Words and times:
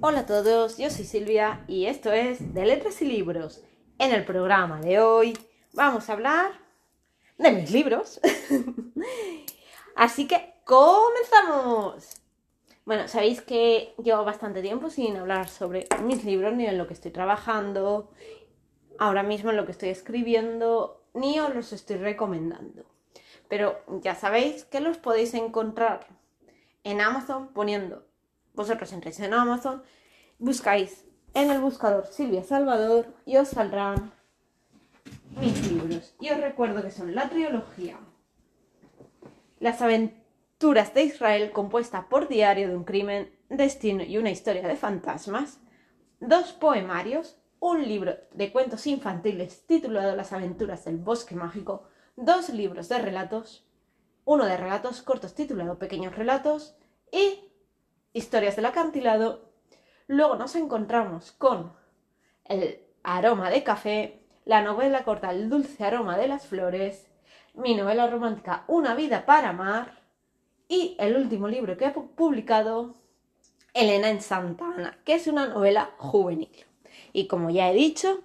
Hola 0.00 0.20
a 0.20 0.26
todos, 0.26 0.78
yo 0.78 0.90
soy 0.90 1.04
Silvia 1.04 1.64
y 1.66 1.86
esto 1.86 2.12
es 2.12 2.54
De 2.54 2.64
Letras 2.64 3.02
y 3.02 3.04
Libros. 3.04 3.64
En 3.98 4.12
el 4.12 4.24
programa 4.24 4.80
de 4.80 5.00
hoy 5.00 5.36
vamos 5.72 6.08
a 6.08 6.12
hablar 6.12 6.52
de 7.36 7.50
mis 7.50 7.72
libros. 7.72 8.20
Así 9.96 10.28
que 10.28 10.54
comenzamos. 10.62 12.14
Bueno, 12.84 13.08
sabéis 13.08 13.40
que 13.40 13.92
llevo 14.00 14.24
bastante 14.24 14.62
tiempo 14.62 14.88
sin 14.88 15.16
hablar 15.16 15.48
sobre 15.48 15.88
mis 16.04 16.22
libros, 16.22 16.54
ni 16.54 16.66
en 16.66 16.78
lo 16.78 16.86
que 16.86 16.94
estoy 16.94 17.10
trabajando, 17.10 18.12
ahora 19.00 19.24
mismo 19.24 19.50
en 19.50 19.56
lo 19.56 19.66
que 19.66 19.72
estoy 19.72 19.88
escribiendo, 19.88 21.02
ni 21.12 21.40
os 21.40 21.52
los 21.52 21.72
estoy 21.72 21.96
recomendando. 21.96 22.84
Pero 23.48 23.80
ya 24.00 24.14
sabéis 24.14 24.64
que 24.64 24.78
los 24.78 24.96
podéis 24.96 25.34
encontrar 25.34 26.06
en 26.84 27.00
Amazon 27.00 27.48
poniendo, 27.48 28.07
vosotros 28.58 28.92
entréis 28.92 29.20
en 29.20 29.32
Amazon, 29.32 29.84
buscáis 30.40 31.04
en 31.32 31.50
el 31.50 31.60
buscador 31.60 32.06
Silvia 32.08 32.42
Salvador 32.42 33.06
y 33.24 33.36
os 33.36 33.48
saldrán 33.48 34.12
mis 35.40 35.70
libros. 35.70 36.14
Y 36.20 36.30
os 36.30 36.40
recuerdo 36.40 36.82
que 36.82 36.90
son 36.90 37.14
la 37.14 37.30
trilogía 37.30 37.98
Las 39.60 39.80
aventuras 39.80 40.92
de 40.92 41.04
Israel 41.04 41.52
compuesta 41.52 42.08
por 42.08 42.26
Diario 42.26 42.68
de 42.68 42.76
un 42.76 42.82
crimen, 42.82 43.30
Destino 43.48 44.02
y 44.02 44.18
una 44.18 44.30
historia 44.30 44.66
de 44.66 44.74
fantasmas, 44.74 45.60
dos 46.18 46.52
poemarios, 46.52 47.38
un 47.60 47.86
libro 47.86 48.16
de 48.34 48.50
cuentos 48.50 48.88
infantiles 48.88 49.66
titulado 49.66 50.16
Las 50.16 50.32
aventuras 50.32 50.84
del 50.84 50.96
bosque 50.96 51.36
mágico, 51.36 51.84
dos 52.16 52.48
libros 52.48 52.88
de 52.88 52.98
relatos, 52.98 53.64
uno 54.24 54.46
de 54.46 54.56
relatos 54.56 55.00
cortos 55.02 55.34
titulado 55.34 55.78
Pequeños 55.78 56.16
relatos 56.16 56.76
y 57.12 57.47
historias 58.12 58.56
del 58.56 58.66
acantilado. 58.66 59.50
Luego 60.06 60.36
nos 60.36 60.54
encontramos 60.56 61.32
con 61.32 61.72
el 62.44 62.80
aroma 63.02 63.50
de 63.50 63.62
café, 63.62 64.22
la 64.44 64.62
novela 64.62 65.04
corta 65.04 65.30
El 65.30 65.50
dulce 65.50 65.84
aroma 65.84 66.16
de 66.16 66.28
las 66.28 66.46
flores, 66.46 67.06
mi 67.54 67.74
novela 67.74 68.06
romántica 68.06 68.64
Una 68.66 68.94
vida 68.94 69.26
para 69.26 69.50
amar 69.50 69.98
y 70.68 70.96
el 70.98 71.16
último 71.16 71.48
libro 71.48 71.76
que 71.76 71.86
he 71.86 71.90
publicado, 71.90 72.94
Elena 73.74 74.10
en 74.10 74.20
Santana, 74.20 74.98
que 75.04 75.14
es 75.14 75.26
una 75.26 75.46
novela 75.46 75.90
juvenil. 75.98 76.66
Y 77.12 77.26
como 77.26 77.50
ya 77.50 77.70
he 77.70 77.74
dicho, 77.74 78.22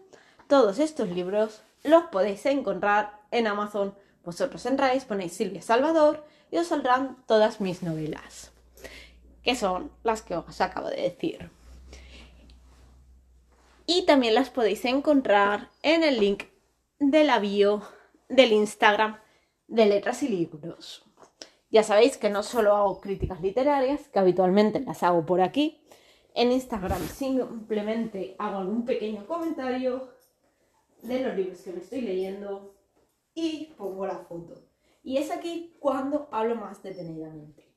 todos 0.47 0.79
estos 0.79 1.09
libros 1.09 1.61
los 1.83 2.03
podéis 2.05 2.45
encontrar 2.45 3.19
en 3.31 3.47
Amazon. 3.47 3.95
Vosotros 4.23 4.65
entráis, 4.65 5.05
ponéis 5.05 5.33
Silvia 5.33 5.61
Salvador 5.61 6.25
y 6.51 6.57
os 6.57 6.67
saldrán 6.67 7.17
todas 7.25 7.59
mis 7.59 7.83
novelas, 7.83 8.52
que 9.43 9.55
son 9.55 9.91
las 10.03 10.21
que 10.21 10.35
os 10.35 10.61
acabo 10.61 10.89
de 10.89 11.01
decir. 11.01 11.49
Y 13.85 14.05
también 14.05 14.35
las 14.35 14.49
podéis 14.49 14.85
encontrar 14.85 15.69
en 15.81 16.03
el 16.03 16.19
link 16.19 16.43
de 16.99 17.23
la 17.23 17.39
bio 17.39 17.81
del 18.29 18.53
Instagram 18.53 19.17
de 19.67 19.85
Letras 19.85 20.23
y 20.23 20.29
Libros. 20.29 21.03
Ya 21.69 21.83
sabéis 21.83 22.17
que 22.17 22.29
no 22.29 22.43
solo 22.43 22.75
hago 22.75 23.01
críticas 23.01 23.41
literarias, 23.41 24.07
que 24.09 24.19
habitualmente 24.19 24.79
las 24.79 25.03
hago 25.03 25.25
por 25.25 25.41
aquí. 25.41 25.81
En 26.35 26.51
Instagram 26.51 27.01
simplemente 27.07 28.35
hago 28.39 28.59
algún 28.59 28.85
pequeño 28.85 29.25
comentario 29.25 30.09
de 31.01 31.19
los 31.19 31.35
libros 31.35 31.61
que 31.61 31.73
me 31.73 31.79
estoy 31.79 32.01
leyendo 32.01 32.75
y 33.33 33.73
pongo 33.77 34.05
la 34.05 34.19
foto. 34.19 34.53
Y 35.03 35.17
es 35.17 35.31
aquí 35.31 35.75
cuando 35.79 36.29
hablo 36.31 36.55
más 36.55 36.81
detenidamente. 36.81 37.72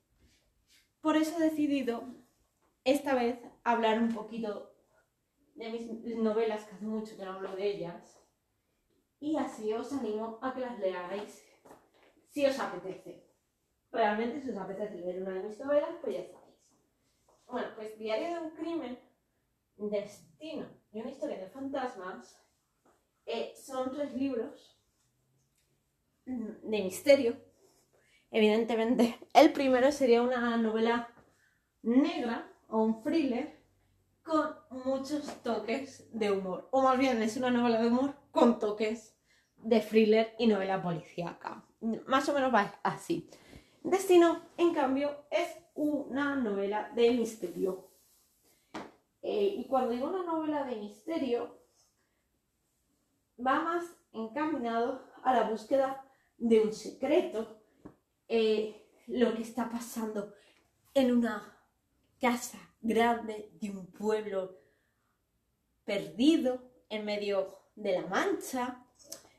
Por 1.01 1.15
eso 1.17 1.37
he 1.37 1.43
decidido 1.43 2.03
esta 2.83 3.13
vez 3.15 3.39
hablar 3.63 3.99
un 4.01 4.13
poquito 4.13 4.73
de 5.55 5.69
mis 5.69 6.17
novelas, 6.17 6.65
que 6.65 6.75
hace 6.75 6.85
mucho 6.85 7.17
que 7.17 7.25
no 7.25 7.33
hablo 7.33 7.55
de 7.55 7.67
ellas. 7.67 8.19
Y 9.19 9.35
así 9.37 9.73
os 9.73 9.91
animo 9.91 10.39
a 10.41 10.53
que 10.53 10.61
las 10.61 10.79
leáis 10.79 11.43
si 12.29 12.45
os 12.45 12.59
apetece. 12.59 13.25
Realmente 13.91 14.41
si 14.41 14.49
os 14.51 14.57
apetece 14.57 14.97
leer 14.97 15.23
una 15.23 15.33
de 15.33 15.43
mis 15.43 15.59
novelas, 15.59 15.95
pues 16.01 16.15
ya 16.15 16.23
sabéis. 16.23 16.47
Bueno, 17.47 17.67
pues 17.75 17.97
Diario 17.97 18.29
de 18.29 18.39
un 18.39 18.51
crimen, 18.51 18.99
Destino 19.77 20.67
y 20.91 21.01
una 21.01 21.09
historia 21.09 21.39
de 21.39 21.49
fantasmas 21.49 22.39
eh, 23.25 23.53
son 23.55 23.91
tres 23.91 24.13
libros 24.13 24.77
de 26.25 26.83
misterio. 26.83 27.46
Evidentemente, 28.31 29.17
el 29.33 29.51
primero 29.51 29.91
sería 29.91 30.21
una 30.21 30.57
novela 30.57 31.09
negra 31.81 32.51
o 32.67 32.83
un 32.83 33.01
thriller 33.01 33.57
con 34.23 34.55
muchos 34.83 35.25
toques 35.41 36.09
de 36.11 36.31
humor. 36.31 36.67
O 36.71 36.81
más 36.81 36.97
bien, 36.97 37.21
es 37.21 37.37
una 37.37 37.49
novela 37.49 37.81
de 37.81 37.87
humor 37.87 38.15
con 38.31 38.59
toques 38.59 39.17
de 39.55 39.79
thriller 39.79 40.35
y 40.37 40.47
novela 40.47 40.81
policíaca. 40.81 41.65
Más 42.07 42.27
o 42.27 42.33
menos 42.33 42.53
va 42.53 42.79
así. 42.83 43.29
Destino, 43.83 44.41
en 44.57 44.73
cambio, 44.73 45.25
es 45.31 45.47
una 45.75 46.35
novela 46.35 46.91
de 46.93 47.11
misterio. 47.11 47.89
Eh, 49.21 49.55
y 49.57 49.67
cuando 49.67 49.91
digo 49.91 50.07
una 50.07 50.23
novela 50.23 50.65
de 50.65 50.75
misterio, 50.75 51.57
va 53.39 53.61
más 53.61 53.85
encaminado 54.11 55.03
a 55.23 55.33
la 55.33 55.49
búsqueda 55.49 56.03
de 56.37 56.61
un 56.61 56.73
secreto, 56.73 57.56
eh, 58.27 58.87
lo 59.07 59.33
que 59.33 59.41
está 59.41 59.69
pasando 59.69 60.33
en 60.93 61.11
una 61.11 61.57
casa 62.19 62.59
grande 62.81 63.51
de 63.61 63.69
un 63.71 63.87
pueblo 63.87 64.59
perdido 65.85 66.71
en 66.89 67.05
medio 67.05 67.59
de 67.75 67.93
la 67.93 68.07
mancha. 68.07 68.85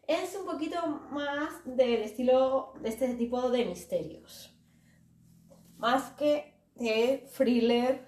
Es 0.07 0.35
un 0.37 0.47
poquito 0.47 0.81
más 1.11 1.63
del 1.65 2.03
estilo 2.03 2.73
de 2.81 2.89
este 2.89 3.15
tipo 3.15 3.51
de 3.51 3.67
misterios. 3.67 4.55
Más 5.77 6.11
que 6.13 6.55
de 6.75 7.29
thriller 7.37 8.07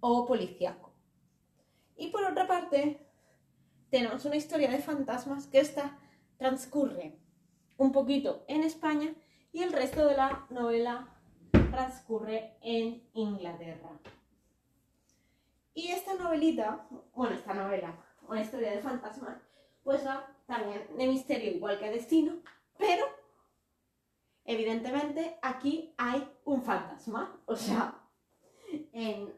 o 0.00 0.26
policíaco. 0.26 0.92
Y 1.96 2.08
por 2.08 2.24
otra 2.24 2.46
parte, 2.48 3.06
tenemos 3.90 4.24
una 4.24 4.36
historia 4.36 4.70
de 4.70 4.80
fantasmas 4.80 5.46
que 5.46 5.60
esta 5.60 5.98
transcurre 6.38 7.21
un 7.76 7.92
poquito 7.92 8.44
en 8.48 8.62
España 8.62 9.14
y 9.52 9.62
el 9.62 9.72
resto 9.72 10.06
de 10.06 10.16
la 10.16 10.46
novela 10.50 11.08
transcurre 11.70 12.56
en 12.62 13.02
Inglaterra. 13.14 13.90
Y 15.74 15.88
esta 15.88 16.14
novelita, 16.14 16.86
bueno, 17.14 17.34
esta 17.34 17.54
novela, 17.54 17.96
una 18.28 18.42
historia 18.42 18.72
de 18.72 18.80
fantasmas, 18.80 19.38
pues 19.82 20.06
va 20.06 20.26
también 20.46 20.86
de 20.96 21.06
misterio 21.06 21.52
igual 21.52 21.78
que 21.78 21.90
Destino, 21.90 22.34
pero 22.78 23.04
evidentemente 24.44 25.38
aquí 25.42 25.94
hay 25.96 26.30
un 26.44 26.62
fantasma, 26.62 27.40
o 27.46 27.56
sea, 27.56 27.98
en 28.92 29.32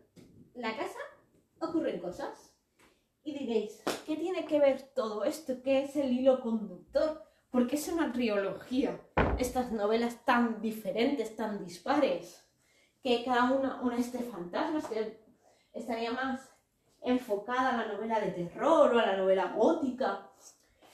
la 0.55 0.77
casa 0.77 0.99
ocurren 1.61 2.01
cosas. 2.01 2.53
Y 3.23 3.33
diréis, 3.39 3.83
¿qué 4.05 4.17
tiene 4.17 4.45
que 4.45 4.59
ver 4.59 4.83
todo 4.95 5.25
esto? 5.25 5.63
¿Qué 5.63 5.85
es 5.85 5.97
el 5.97 6.13
hilo 6.13 6.41
conductor? 6.41 7.24
Porque 7.55 7.77
es 7.77 7.87
una 7.87 8.11
trilogía. 8.13 9.01
Estas 9.39 9.71
novelas 9.71 10.25
tan 10.25 10.61
diferentes, 10.61 11.37
tan 11.37 11.65
dispares, 11.65 12.45
que 13.01 13.23
cada 13.25 13.53
una, 13.53 13.81
una 13.81 13.97
es 13.97 14.13
de 14.13 14.19
fantasmas, 14.19 14.87
estaría 15.73 16.11
más 16.11 16.51
enfocada 17.01 17.71
a 17.71 17.87
la 17.87 17.93
novela 17.93 18.19
de 18.19 18.33
terror 18.33 18.93
o 18.93 18.99
a 18.99 19.07
la 19.07 19.17
novela 19.17 19.53
gótica. 19.57 20.33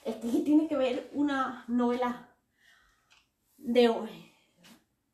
Este 0.05 0.29
tiene 0.43 0.69
que 0.69 0.77
ver 0.77 1.11
una 1.15 1.65
novela 1.67 2.29
de, 3.57 3.91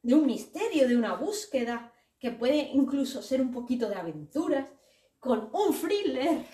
de 0.02 0.14
un 0.16 0.26
misterio, 0.26 0.88
de 0.88 0.96
una 0.96 1.14
búsqueda, 1.14 1.92
que 2.18 2.32
puede 2.32 2.70
incluso 2.72 3.22
ser 3.22 3.40
un 3.40 3.52
poquito 3.52 3.88
de 3.88 3.94
aventuras, 3.94 4.66
con 5.20 5.49
un 5.52 5.72
thriller 5.81 6.44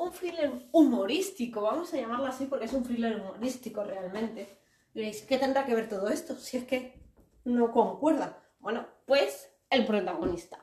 un 0.00 0.12
thriller 0.12 0.68
humorístico, 0.72 1.60
vamos 1.60 1.92
a 1.92 1.98
llamarlo 1.98 2.26
así 2.26 2.46
porque 2.46 2.64
es 2.64 2.72
un 2.72 2.82
thriller 2.82 3.20
humorístico 3.20 3.84
realmente. 3.84 4.58
Diréis, 4.94 5.22
¿qué 5.22 5.36
tendrá 5.36 5.66
que 5.66 5.74
ver 5.74 5.88
todo 5.88 6.08
esto? 6.08 6.34
Si 6.36 6.56
es 6.56 6.64
que 6.64 6.98
no 7.44 7.70
concuerda. 7.70 8.42
Bueno, 8.60 8.86
pues 9.06 9.52
el 9.68 9.86
protagonista. 9.86 10.58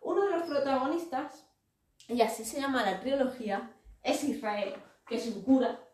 Uno 0.00 0.24
de 0.24 0.30
los 0.30 0.42
protagonistas, 0.44 1.46
y 2.06 2.22
así 2.22 2.44
se 2.44 2.60
llama 2.60 2.84
la 2.84 3.00
trilogía, 3.00 3.76
es 4.02 4.22
Israel, 4.22 4.74
que 5.06 5.16
es 5.16 5.26
un 5.26 5.42
cura. 5.42 5.84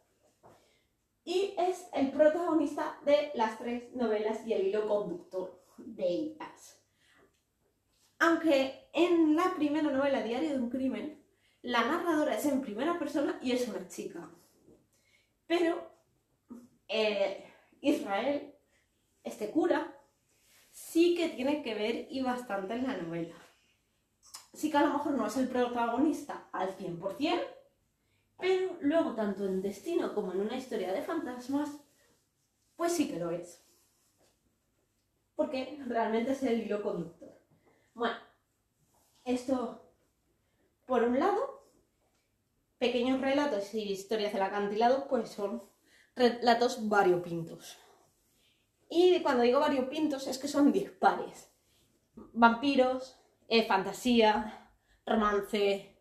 Y 1.24 1.54
es 1.56 1.86
el 1.94 2.12
protagonista 2.12 2.98
de 3.06 3.30
las 3.34 3.58
tres 3.58 3.90
novelas 3.94 4.46
y 4.46 4.52
el 4.52 4.66
hilo 4.66 4.86
conductor 4.86 5.64
de 5.78 6.06
ellas. 6.06 6.78
Aunque 8.18 8.90
en 8.92 9.34
la 9.34 9.54
primera 9.56 9.90
novela, 9.90 10.22
Diario 10.22 10.50
de 10.50 10.58
un 10.58 10.68
crimen, 10.68 11.23
la 11.64 11.82
narradora 11.82 12.36
es 12.36 12.44
en 12.44 12.60
primera 12.60 12.98
persona 12.98 13.38
y 13.42 13.52
es 13.52 13.66
una 13.68 13.88
chica. 13.88 14.28
Pero 15.46 15.90
eh, 16.88 17.50
Israel, 17.80 18.54
este 19.22 19.50
cura, 19.50 19.98
sí 20.70 21.14
que 21.16 21.30
tiene 21.30 21.62
que 21.62 21.74
ver 21.74 22.06
y 22.10 22.20
bastante 22.22 22.74
en 22.74 22.86
la 22.86 22.96
novela. 22.98 23.34
sí 24.52 24.70
que 24.70 24.76
a 24.76 24.82
lo 24.82 24.92
mejor 24.92 25.14
no 25.14 25.26
es 25.26 25.36
el 25.38 25.48
protagonista 25.48 26.48
al 26.52 26.76
100%, 26.76 27.42
pero 28.38 28.76
luego 28.82 29.14
tanto 29.14 29.46
en 29.46 29.62
Destino 29.62 30.14
como 30.14 30.32
en 30.32 30.42
una 30.42 30.58
historia 30.58 30.92
de 30.92 31.02
fantasmas, 31.02 31.70
pues 32.76 32.92
sí 32.92 33.08
que 33.08 33.18
lo 33.18 33.30
es. 33.30 33.64
Porque 35.34 35.82
realmente 35.86 36.32
es 36.32 36.42
el 36.42 36.60
hilo 36.60 36.82
conductor. 36.82 37.32
Bueno, 37.94 38.16
esto 39.24 39.80
por 40.86 41.02
un 41.02 41.18
lado, 41.18 41.53
pequeños 42.84 43.22
relatos 43.22 43.72
y 43.72 43.80
historias 43.90 44.34
del 44.34 44.42
acantilado, 44.42 45.08
pues 45.08 45.30
son 45.30 45.62
relatos 46.14 46.86
variopintos. 46.86 47.78
Y 48.90 49.22
cuando 49.22 49.42
digo 49.42 49.58
variopintos 49.58 50.26
es 50.26 50.36
que 50.36 50.48
son 50.48 50.70
dispares. 50.70 51.50
Vampiros, 52.14 53.18
eh, 53.48 53.64
fantasía, 53.66 54.70
romance, 55.06 55.96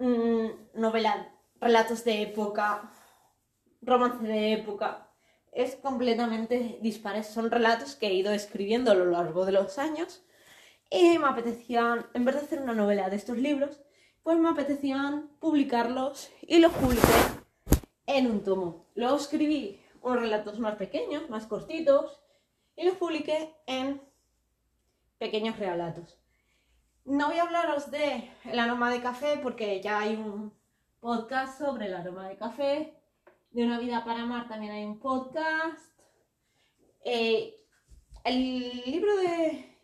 mm, 0.00 0.48
novela, 0.74 1.34
relatos 1.62 2.04
de 2.04 2.20
época, 2.20 2.92
romance 3.80 4.22
de 4.22 4.52
época. 4.52 5.08
Es 5.50 5.76
completamente 5.76 6.78
dispares. 6.82 7.28
Son 7.28 7.50
relatos 7.50 7.96
que 7.96 8.08
he 8.08 8.12
ido 8.12 8.34
escribiendo 8.34 8.90
a 8.90 8.94
lo 8.94 9.06
largo 9.06 9.46
de 9.46 9.52
los 9.52 9.78
años 9.78 10.22
y 10.90 11.18
me 11.18 11.28
apetecían, 11.28 12.04
en 12.12 12.26
vez 12.26 12.34
de 12.34 12.42
hacer 12.42 12.60
una 12.60 12.74
novela 12.74 13.08
de 13.08 13.16
estos 13.16 13.38
libros, 13.38 13.80
pues 14.24 14.38
me 14.38 14.48
apetecían 14.48 15.28
publicarlos 15.38 16.32
y 16.42 16.58
los 16.58 16.72
publiqué 16.72 17.06
en 18.06 18.28
un 18.28 18.42
tomo. 18.42 18.86
Luego 18.96 19.16
escribí 19.16 19.80
unos 20.02 20.20
relatos 20.20 20.58
más 20.58 20.74
pequeños, 20.74 21.30
más 21.30 21.46
cortitos, 21.46 22.20
y 22.76 22.84
los 22.84 22.96
publiqué 22.96 23.54
en 23.66 24.02
pequeños 25.18 25.58
relatos. 25.58 26.18
No 27.04 27.28
voy 27.28 27.38
a 27.38 27.42
hablaros 27.42 27.90
de 27.92 28.30
el 28.44 28.58
aroma 28.58 28.90
de 28.90 29.00
café 29.00 29.38
porque 29.40 29.80
ya 29.80 30.00
hay 30.00 30.16
un 30.16 30.52
podcast 30.98 31.58
sobre 31.58 31.86
el 31.86 31.94
aroma 31.94 32.28
de 32.28 32.36
café. 32.36 32.98
De 33.52 33.64
una 33.64 33.78
vida 33.78 34.04
para 34.04 34.22
amar 34.22 34.48
también 34.48 34.72
hay 34.72 34.84
un 34.84 34.98
podcast. 34.98 35.78
Eh, 37.04 37.54
el 38.24 38.82
libro 38.86 39.14
de 39.18 39.74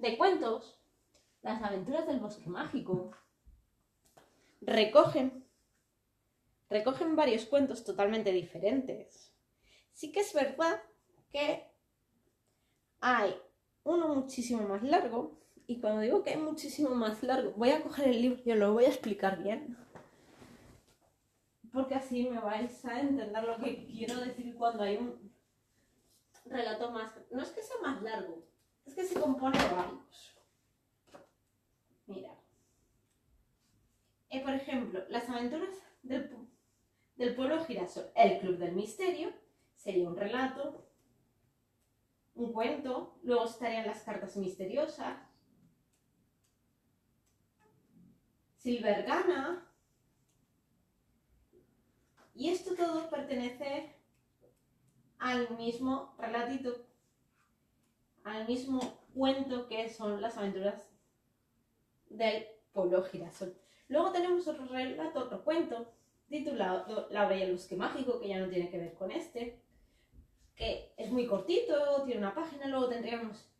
de 0.00 0.16
cuentos, 0.16 0.78
las 1.42 1.62
aventuras 1.62 2.06
del 2.06 2.20
bosque 2.20 2.48
mágico, 2.48 3.10
recogen, 4.60 5.44
recogen 6.68 7.16
varios 7.16 7.46
cuentos 7.46 7.84
totalmente 7.84 8.32
diferentes. 8.32 9.32
Sí 9.92 10.12
que 10.12 10.20
es 10.20 10.32
verdad 10.32 10.82
que 11.32 11.66
hay 13.00 13.34
uno 13.84 14.14
muchísimo 14.14 14.68
más 14.68 14.82
largo, 14.82 15.38
y 15.66 15.80
cuando 15.80 16.00
digo 16.00 16.22
que 16.22 16.30
hay 16.30 16.36
muchísimo 16.36 16.90
más 16.90 17.22
largo, 17.22 17.52
voy 17.52 17.70
a 17.70 17.82
coger 17.82 18.08
el 18.08 18.20
libro 18.20 18.42
y 18.44 18.52
lo 18.54 18.72
voy 18.72 18.86
a 18.86 18.88
explicar 18.88 19.40
bien. 19.42 19.76
Porque 21.72 21.94
así 21.94 22.28
me 22.28 22.40
vais 22.40 22.84
a 22.84 23.00
entender 23.00 23.44
lo 23.44 23.56
que 23.58 23.86
quiero 23.86 24.18
decir 24.20 24.56
cuando 24.56 24.82
hay 24.82 24.96
un 24.96 25.32
relato 26.44 26.90
más... 26.90 27.12
No 27.30 27.40
es 27.40 27.50
que 27.50 27.62
sea 27.62 27.76
más 27.82 28.02
largo, 28.02 28.42
es 28.84 28.94
que 28.94 29.04
se 29.04 29.20
compone 29.20 29.56
de 29.56 29.74
varios. 29.74 30.34
Mira. 32.08 32.39
Eh, 34.30 34.42
por 34.42 34.54
ejemplo, 34.54 35.04
las 35.08 35.28
aventuras 35.28 35.70
del, 36.02 36.30
del 37.16 37.34
pueblo 37.34 37.64
girasol. 37.64 38.10
El 38.14 38.38
Club 38.40 38.58
del 38.58 38.74
Misterio 38.74 39.32
sería 39.74 40.08
un 40.08 40.16
relato, 40.16 40.86
un 42.34 42.52
cuento, 42.52 43.18
luego 43.22 43.44
estarían 43.44 43.86
las 43.86 44.02
cartas 44.02 44.36
misteriosas, 44.36 45.18
Silvergana, 48.56 49.66
y 52.34 52.50
esto 52.50 52.74
todo 52.76 53.10
pertenece 53.10 53.96
al 55.18 55.56
mismo 55.56 56.14
relatito 56.18 56.90
al 58.24 58.46
mismo 58.46 58.80
cuento 59.14 59.66
que 59.66 59.88
son 59.88 60.20
las 60.20 60.36
aventuras 60.36 60.88
del 62.08 62.46
pueblo 62.72 63.02
girasol. 63.04 63.59
Luego 63.90 64.12
tenemos 64.12 64.46
otro 64.46 64.64
relato, 64.66 65.18
otro 65.18 65.44
cuento, 65.44 65.92
titulado 66.28 67.08
La 67.10 67.26
Bella 67.26 67.44
y 67.44 67.48
el 67.48 67.52
Bosque 67.52 67.74
Mágico, 67.74 68.20
que 68.20 68.28
ya 68.28 68.38
no 68.38 68.48
tiene 68.48 68.70
que 68.70 68.78
ver 68.78 68.94
con 68.94 69.10
este, 69.10 69.60
que 70.54 70.94
es 70.96 71.10
muy 71.10 71.26
cortito, 71.26 72.04
tiene 72.04 72.20
una 72.20 72.34
página. 72.34 72.68
Luego 72.68 72.88
tendríamos 72.88 73.50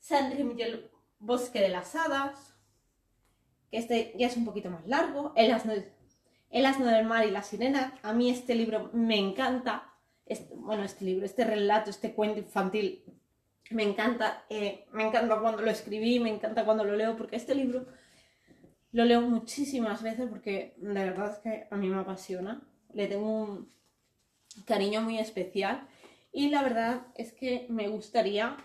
Sandrim 0.00 0.58
y 0.58 0.90
Bosque 1.20 1.60
de 1.60 1.68
las 1.68 1.94
Hadas, 1.94 2.56
que 3.70 3.78
este 3.78 4.14
ya 4.18 4.26
es 4.26 4.36
un 4.36 4.44
poquito 4.44 4.68
más 4.68 4.84
largo. 4.88 5.32
El 5.36 5.52
asno, 5.52 5.72
el 6.50 6.66
asno 6.66 6.86
del 6.86 7.06
mar 7.06 7.24
y 7.24 7.30
la 7.30 7.44
sirena. 7.44 7.96
A 8.02 8.12
mí 8.12 8.30
este 8.30 8.56
libro 8.56 8.90
me 8.92 9.16
encanta. 9.16 9.94
Bueno, 10.56 10.82
este 10.82 11.04
libro, 11.04 11.24
este 11.24 11.44
relato, 11.44 11.88
este 11.88 12.14
cuento 12.14 12.40
infantil 12.40 13.04
me 13.70 13.84
encanta, 13.84 14.44
eh, 14.48 14.86
me 14.92 15.06
encanta 15.06 15.38
cuando 15.40 15.62
lo 15.62 15.70
escribí, 15.70 16.18
me 16.18 16.30
encanta 16.30 16.64
cuando 16.64 16.84
lo 16.84 16.96
leo, 16.96 17.16
porque 17.16 17.36
este 17.36 17.54
libro 17.54 17.86
lo 18.92 19.04
leo 19.04 19.20
muchísimas 19.20 20.02
veces 20.02 20.28
porque 20.28 20.74
de 20.78 20.92
verdad 20.92 21.32
es 21.32 21.38
que 21.38 21.66
a 21.70 21.76
mí 21.76 21.88
me 21.88 22.00
apasiona. 22.00 22.62
Le 22.92 23.06
tengo 23.06 23.42
un 23.42 23.72
cariño 24.64 25.02
muy 25.02 25.18
especial 25.18 25.86
y 26.32 26.48
la 26.48 26.62
verdad 26.62 27.02
es 27.14 27.32
que 27.32 27.66
me 27.68 27.88
gustaría 27.88 28.56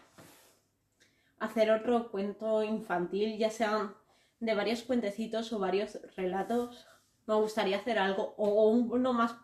hacer 1.39 1.71
otro 1.71 2.09
cuento 2.09 2.63
infantil, 2.63 3.37
ya 3.37 3.49
sean 3.49 3.93
de 4.39 4.55
varios 4.55 4.83
cuentecitos 4.83 5.51
o 5.51 5.59
varios 5.59 5.99
relatos. 6.15 6.87
Me 7.25 7.35
gustaría 7.35 7.77
hacer 7.77 7.99
algo 7.99 8.33
o 8.37 8.69
uno 8.69 9.13
más 9.13 9.35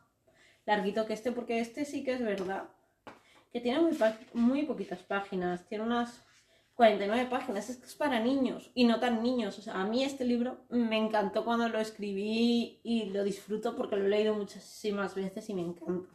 larguito 0.65 1.05
que 1.05 1.13
este 1.13 1.31
porque 1.31 1.59
este 1.59 1.85
sí 1.85 2.03
que 2.03 2.13
es 2.13 2.21
verdad 2.21 2.69
que 3.51 3.61
tiene 3.61 3.79
muy, 3.79 3.97
muy 4.33 4.63
poquitas 4.63 4.99
páginas, 4.99 5.67
tiene 5.67 5.83
unas 5.83 6.23
49 6.79 7.29
páginas, 7.29 7.69
es 7.69 7.75
que 7.75 7.87
es 7.87 7.95
para 7.95 8.21
niños 8.21 8.71
y 8.73 8.85
no 8.85 9.01
tan 9.01 9.21
niños. 9.21 9.59
O 9.59 9.61
sea, 9.61 9.81
a 9.81 9.85
mí 9.85 10.05
este 10.05 10.23
libro 10.23 10.59
me 10.69 10.95
encantó 10.95 11.43
cuando 11.43 11.67
lo 11.67 11.77
escribí 11.77 12.79
y 12.83 13.09
lo 13.09 13.25
disfruto 13.25 13.75
porque 13.75 13.97
lo 13.97 14.05
he 14.05 14.09
leído 14.09 14.33
muchísimas 14.33 15.13
veces 15.13 15.49
y 15.49 15.55
me 15.55 15.61
encanta. 15.61 16.07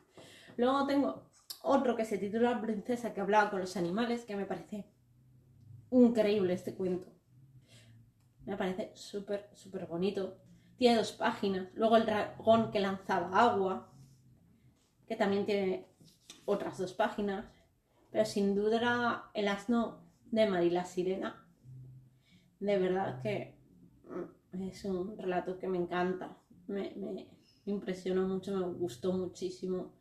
Luego 0.56 0.87
tengo 0.87 1.31
otro 1.62 1.94
que 1.94 2.06
se 2.06 2.16
titula 2.16 2.62
Princesa 2.62 3.12
que 3.12 3.20
hablaba 3.20 3.50
con 3.50 3.61
los 3.61 3.76
animales, 3.76 4.25
que 4.25 4.37
me 4.37 4.46
parece 4.46 4.87
increíble 5.90 6.55
este 6.55 6.75
cuento. 6.75 7.12
Me 8.46 8.56
parece 8.56 8.90
súper, 8.94 9.50
súper 9.53 9.84
bonito. 9.84 10.38
Tiene 10.79 10.96
dos 10.96 11.12
páginas. 11.12 11.69
Luego 11.74 11.98
el 11.98 12.06
dragón 12.06 12.70
que 12.70 12.81
lanzaba 12.81 13.38
agua, 13.38 13.93
que 15.06 15.15
también 15.15 15.44
tiene 15.44 15.86
otras 16.46 16.79
dos 16.79 16.94
páginas, 16.94 17.44
pero 18.10 18.24
sin 18.24 18.55
duda 18.55 19.31
el 19.34 19.48
asno 19.48 20.04
de 20.34 20.50
Marila 20.50 20.84
Sirena. 20.84 21.46
De 22.60 22.79
verdad 22.79 23.22
que 23.22 23.56
mm, 24.53 24.62
es 24.62 24.84
un 24.84 25.17
relato 25.17 25.58
que 25.58 25.69
me 25.69 25.79
encanta, 25.79 26.36
me, 26.67 26.93
me 26.96 27.29
impresionó 27.67 28.26
mucho, 28.26 28.56
me 28.56 28.67
gustó 28.74 29.12
muchísimo 29.12 29.94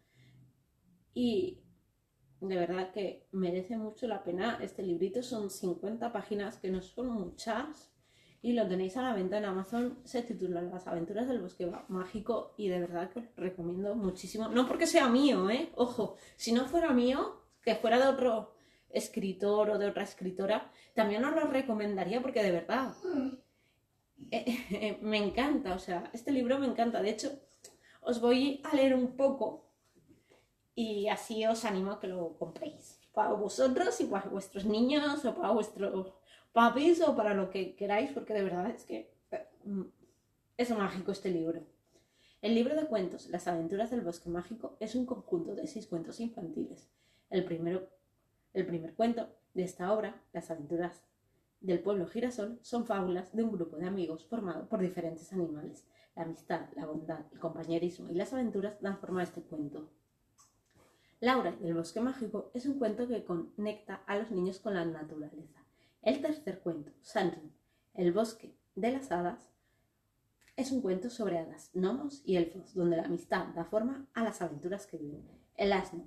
y 1.14 1.64
de 2.42 2.58
verdad 2.58 2.92
que 2.92 3.28
merece 3.32 3.78
mucho 3.78 4.08
la 4.08 4.24
pena. 4.24 4.60
Este 4.62 4.84
librito 4.84 5.22
son 5.22 5.50
50 5.50 6.12
páginas, 6.12 6.58
que 6.58 6.70
no 6.70 6.82
son 6.82 7.10
muchas, 7.10 7.94
y 8.42 8.54
lo 8.54 8.68
tenéis 8.68 8.98
a 8.98 9.04
la 9.04 9.14
venta 9.14 9.38
en 9.38 9.46
Amazon. 9.46 10.00
Se 10.04 10.24
titula 10.24 10.62
Las 10.62 10.88
aventuras 10.88 11.28
del 11.28 11.42
bosque 11.42 11.72
mágico 11.88 12.56
y 12.58 12.68
de 12.68 12.80
verdad 12.80 13.10
que 13.12 13.20
os 13.20 13.36
recomiendo 13.38 13.96
muchísimo. 13.96 14.50
No 14.50 14.68
porque 14.68 14.88
sea 14.88 15.08
mío, 15.08 15.50
¿eh? 15.50 15.72
Ojo, 15.76 16.18
si 16.36 16.52
no 16.52 16.66
fuera 16.66 16.92
mío, 16.92 17.44
que 17.62 17.76
fuera 17.76 18.00
de 18.00 18.08
otro 18.08 18.53
escritor 18.94 19.70
o 19.70 19.78
de 19.78 19.88
otra 19.88 20.04
escritora, 20.04 20.72
también 20.94 21.26
os 21.26 21.36
lo 21.36 21.48
recomendaría 21.48 22.22
porque 22.22 22.44
de 22.44 22.52
verdad 22.52 22.94
eh, 24.32 24.46
eh, 24.72 25.00
me 25.02 25.18
encanta. 25.18 25.74
O 25.76 25.80
sea, 25.80 26.10
este 26.14 26.32
libro 26.32 26.60
me 26.60 26.68
encanta. 26.68 27.02
De 27.02 27.10
hecho, 27.10 27.40
os 28.02 28.22
voy 28.22 28.62
a 28.64 28.76
leer 28.76 28.96
un 28.96 29.16
poco 29.16 29.70
y 30.76 31.08
así 31.10 31.46
os 31.46 31.66
animo 31.66 31.92
a 31.92 32.00
que 32.00 32.08
lo 32.08 32.38
compréis. 32.38 33.00
Para 33.14 33.34
vosotros 33.34 34.00
y 34.02 34.06
para 34.06 34.30
vuestros 34.30 34.66
niños 34.66 35.24
o 35.26 35.36
para 35.36 35.52
vuestros 35.52 36.14
papis 36.52 37.02
o 37.02 37.16
para 37.16 37.34
lo 37.34 37.50
que 37.50 37.76
queráis, 37.76 38.12
porque 38.12 38.34
de 38.34 38.44
verdad 38.44 38.70
es 38.70 38.84
que 38.86 39.14
mm, 39.66 39.84
es 40.58 40.70
mágico 40.72 41.12
este 41.12 41.30
libro. 41.30 41.64
El 42.42 42.56
libro 42.56 42.76
de 42.76 42.88
cuentos, 42.88 43.28
Las 43.30 43.48
aventuras 43.48 43.92
del 43.92 44.02
bosque 44.02 44.30
mágico, 44.30 44.76
es 44.80 44.96
un 44.96 45.06
conjunto 45.06 45.56
de 45.56 45.68
seis 45.68 45.88
cuentos 45.88 46.20
infantiles. 46.20 46.90
El, 47.30 47.46
primero, 47.46 47.88
el 48.54 48.66
primer 48.66 48.94
cuento 48.94 49.30
de 49.54 49.64
esta 49.64 49.92
obra, 49.92 50.22
Las 50.32 50.52
aventuras 50.52 51.04
del 51.62 51.80
pueblo 51.80 52.08
girasol, 52.08 52.60
son 52.62 52.86
fábulas 52.86 53.34
de 53.34 53.44
un 53.44 53.52
grupo 53.52 53.78
de 53.78 53.88
amigos 53.88 54.26
formado 54.26 54.68
por 54.68 54.80
diferentes 54.80 55.32
animales. 55.32 55.86
La 56.16 56.24
amistad, 56.24 56.68
la 56.76 56.86
bondad, 56.86 57.26
el 57.32 57.40
compañerismo 57.40 58.10
y 58.10 58.16
las 58.16 58.34
aventuras 58.34 58.80
dan 58.82 59.00
forma 59.00 59.22
a 59.22 59.24
este 59.24 59.42
cuento. 59.42 59.90
Laura 61.20 61.54
del 61.54 61.74
bosque 61.74 62.02
mágico 62.02 62.52
es 62.54 62.66
un 62.66 62.78
cuento 62.78 63.08
que 63.08 63.24
conecta 63.24 64.04
a 64.08 64.18
los 64.18 64.30
niños 64.30 64.60
con 64.60 64.74
la 64.74 64.84
naturaleza 64.84 65.64
El 66.02 66.22
tercer 66.22 66.60
cuento, 66.60 66.92
Sunshine, 67.02 67.54
el 67.94 68.12
bosque 68.12 68.58
de 68.76 68.92
las 68.92 69.12
hadas, 69.12 69.50
es 70.58 70.72
un 70.72 70.82
cuento 70.82 71.10
sobre 71.10 71.40
hadas, 71.40 71.72
gnomos 71.74 72.22
y 72.26 72.36
elfos, 72.36 72.76
donde 72.76 72.98
la 72.98 73.06
amistad 73.06 73.48
da 73.56 73.64
forma 73.64 74.06
a 74.14 74.24
las 74.24 74.42
aventuras 74.42 74.86
que 74.86 74.98
viven. 74.98 75.26
El 75.56 75.72
asno 75.72 76.06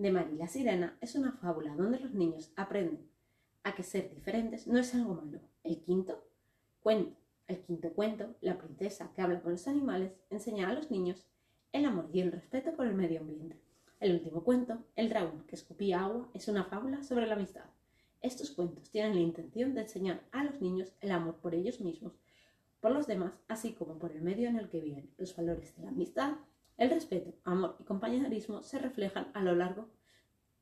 de 0.00 0.10
Mari 0.10 0.36
la 0.36 0.48
Sirena 0.48 0.96
es 1.02 1.14
una 1.14 1.32
fábula 1.32 1.76
donde 1.76 2.00
los 2.00 2.14
niños 2.14 2.54
aprenden 2.56 3.06
a 3.62 3.74
que 3.74 3.82
ser 3.82 4.08
diferentes 4.08 4.66
no 4.66 4.78
es 4.78 4.94
algo 4.94 5.14
malo. 5.14 5.40
El 5.62 5.82
quinto 5.82 6.24
cuento, 6.82 7.18
el 7.46 7.60
quinto 7.60 7.92
cuento, 7.92 8.34
la 8.40 8.56
princesa 8.56 9.12
que 9.14 9.20
habla 9.20 9.42
con 9.42 9.52
los 9.52 9.68
animales, 9.68 10.12
enseña 10.30 10.70
a 10.70 10.72
los 10.72 10.90
niños 10.90 11.26
el 11.72 11.84
amor 11.84 12.08
y 12.14 12.20
el 12.20 12.32
respeto 12.32 12.72
por 12.74 12.86
el 12.86 12.94
medio 12.94 13.20
ambiente. 13.20 13.60
El 13.98 14.14
último 14.14 14.42
cuento, 14.42 14.78
El 14.96 15.10
dragón 15.10 15.44
que 15.46 15.56
escupía 15.56 16.00
agua, 16.00 16.30
es 16.32 16.48
una 16.48 16.64
fábula 16.64 17.02
sobre 17.02 17.26
la 17.26 17.34
amistad. 17.34 17.66
Estos 18.22 18.52
cuentos 18.52 18.90
tienen 18.90 19.14
la 19.14 19.20
intención 19.20 19.74
de 19.74 19.82
enseñar 19.82 20.22
a 20.32 20.44
los 20.44 20.62
niños 20.62 20.94
el 21.02 21.10
amor 21.10 21.36
por 21.42 21.54
ellos 21.54 21.78
mismos 21.78 22.14
por 22.80 22.92
los 22.92 23.06
demás, 23.06 23.32
así 23.48 23.74
como 23.74 23.98
por 23.98 24.12
el 24.12 24.22
medio 24.22 24.48
en 24.48 24.56
el 24.56 24.68
que 24.68 24.80
viven. 24.80 25.10
Los 25.18 25.36
valores 25.36 25.76
de 25.76 25.82
la 25.82 25.90
amistad, 25.90 26.36
el 26.80 26.88
respeto, 26.88 27.34
amor 27.44 27.76
y 27.78 27.84
compañerismo 27.84 28.62
se 28.62 28.78
reflejan 28.78 29.30
a 29.34 29.42
lo 29.42 29.54
largo 29.54 29.90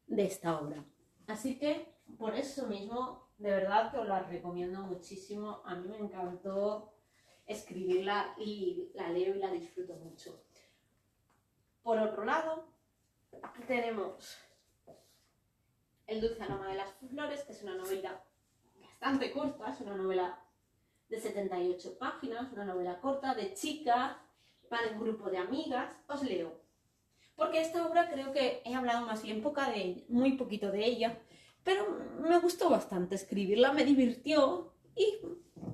de 0.09 0.25
esta 0.25 0.61
obra. 0.61 0.85
Así 1.29 1.61
que, 1.61 1.95
por 2.19 2.35
eso 2.35 2.67
mismo, 2.67 3.31
de 3.39 3.53
verdad 3.53 3.93
que 3.93 3.99
os 3.99 4.09
la 4.09 4.25
recomiendo 4.25 4.81
muchísimo. 4.81 5.63
A 5.65 5.77
mí 5.77 5.87
me 5.87 5.99
encantó 5.99 6.93
escribirla 7.47 8.35
y 8.37 8.91
la 8.95 9.11
leo 9.11 9.37
y 9.37 9.39
la 9.39 9.53
disfruto 9.53 9.95
mucho. 9.95 10.43
Por 11.85 11.99
otro 11.99 12.25
lado, 12.25 12.67
tenemos 13.69 14.39
El 16.09 16.21
dulce 16.21 16.43
aroma 16.43 16.67
de 16.67 16.75
las 16.75 16.91
flores, 16.95 17.45
que 17.45 17.53
es 17.53 17.63
una 17.63 17.77
novela 17.77 18.25
bastante 18.81 19.31
corta, 19.31 19.71
es 19.71 19.81
una 19.83 19.95
novela 19.95 20.43
de 21.09 21.21
78 21.21 21.97
páginas, 21.97 22.53
una 22.53 22.65
novela 22.65 23.01
corta 23.01 23.37
de 23.37 23.55
chica 23.55 24.25
para 24.69 24.93
un 24.93 25.01
grupo 25.01 25.31
de 25.31 25.39
amigas. 25.39 25.91
Os 26.09 26.23
leo. 26.23 26.61
Porque 27.37 27.61
esta 27.61 27.87
obra 27.87 28.11
creo 28.11 28.33
que 28.33 28.63
he 28.65 28.75
hablado 28.75 29.07
más 29.07 29.23
bien 29.23 29.43
poca 29.43 29.71
de 29.71 30.05
muy 30.09 30.33
poquito 30.33 30.73
de 30.73 30.85
ella, 30.85 31.19
pero 31.63 31.87
me 32.21 32.39
gustó 32.41 32.69
bastante 32.69 33.15
escribirla, 33.15 33.73
me 33.73 33.85
divirtió 33.85 34.73
y 34.97 35.21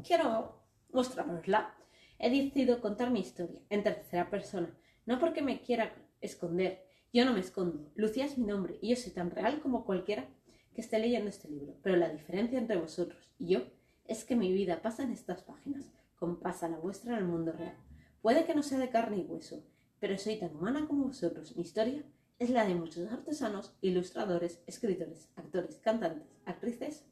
quiero 0.06 0.62
mostrarosla. 0.92 1.74
He 2.18 2.30
decidido 2.30 2.80
contar 2.80 3.10
mi 3.10 3.20
historia 3.20 3.60
en 3.70 3.82
tercera 3.82 4.28
persona, 4.28 4.76
no 5.06 5.18
porque 5.18 5.40
me 5.40 5.62
quiera 5.62 5.94
esconder, 6.20 6.84
yo 7.12 7.24
no 7.24 7.32
me 7.32 7.40
escondo. 7.40 7.90
Lucía 7.94 8.26
es 8.26 8.36
mi 8.36 8.46
nombre 8.46 8.78
y 8.82 8.90
yo 8.90 8.96
soy 8.96 9.12
tan 9.12 9.30
real 9.30 9.60
como 9.60 9.84
cualquiera 9.84 10.28
que 10.74 10.80
esté 10.80 10.98
leyendo 10.98 11.30
este 11.30 11.48
libro, 11.48 11.76
pero 11.82 11.96
la 11.96 12.08
diferencia 12.08 12.58
entre 12.58 12.76
vosotros 12.76 13.30
y 13.38 13.54
yo 13.54 13.60
es 14.04 14.24
que 14.24 14.36
mi 14.36 14.52
vida 14.52 14.82
pasa 14.82 15.02
en 15.02 15.12
estas 15.12 15.42
páginas, 15.42 15.90
como 16.16 16.40
pasa 16.40 16.68
la 16.68 16.76
vuestra 16.76 17.12
en 17.12 17.18
el 17.20 17.24
mundo 17.24 17.52
real. 17.52 17.76
Puede 18.24 18.46
que 18.46 18.54
no 18.54 18.62
sea 18.62 18.78
de 18.78 18.88
carne 18.88 19.18
y 19.18 19.26
hueso, 19.26 19.62
pero 20.00 20.16
soy 20.16 20.38
tan 20.38 20.56
humana 20.56 20.88
como 20.88 21.04
vosotros. 21.04 21.54
Mi 21.56 21.62
historia 21.62 22.02
es 22.38 22.48
la 22.48 22.64
de 22.66 22.74
muchos 22.74 23.12
artesanos, 23.12 23.76
ilustradores, 23.82 24.62
escritores, 24.66 25.28
actores, 25.36 25.76
cantantes, 25.76 26.26
actrices 26.46 27.04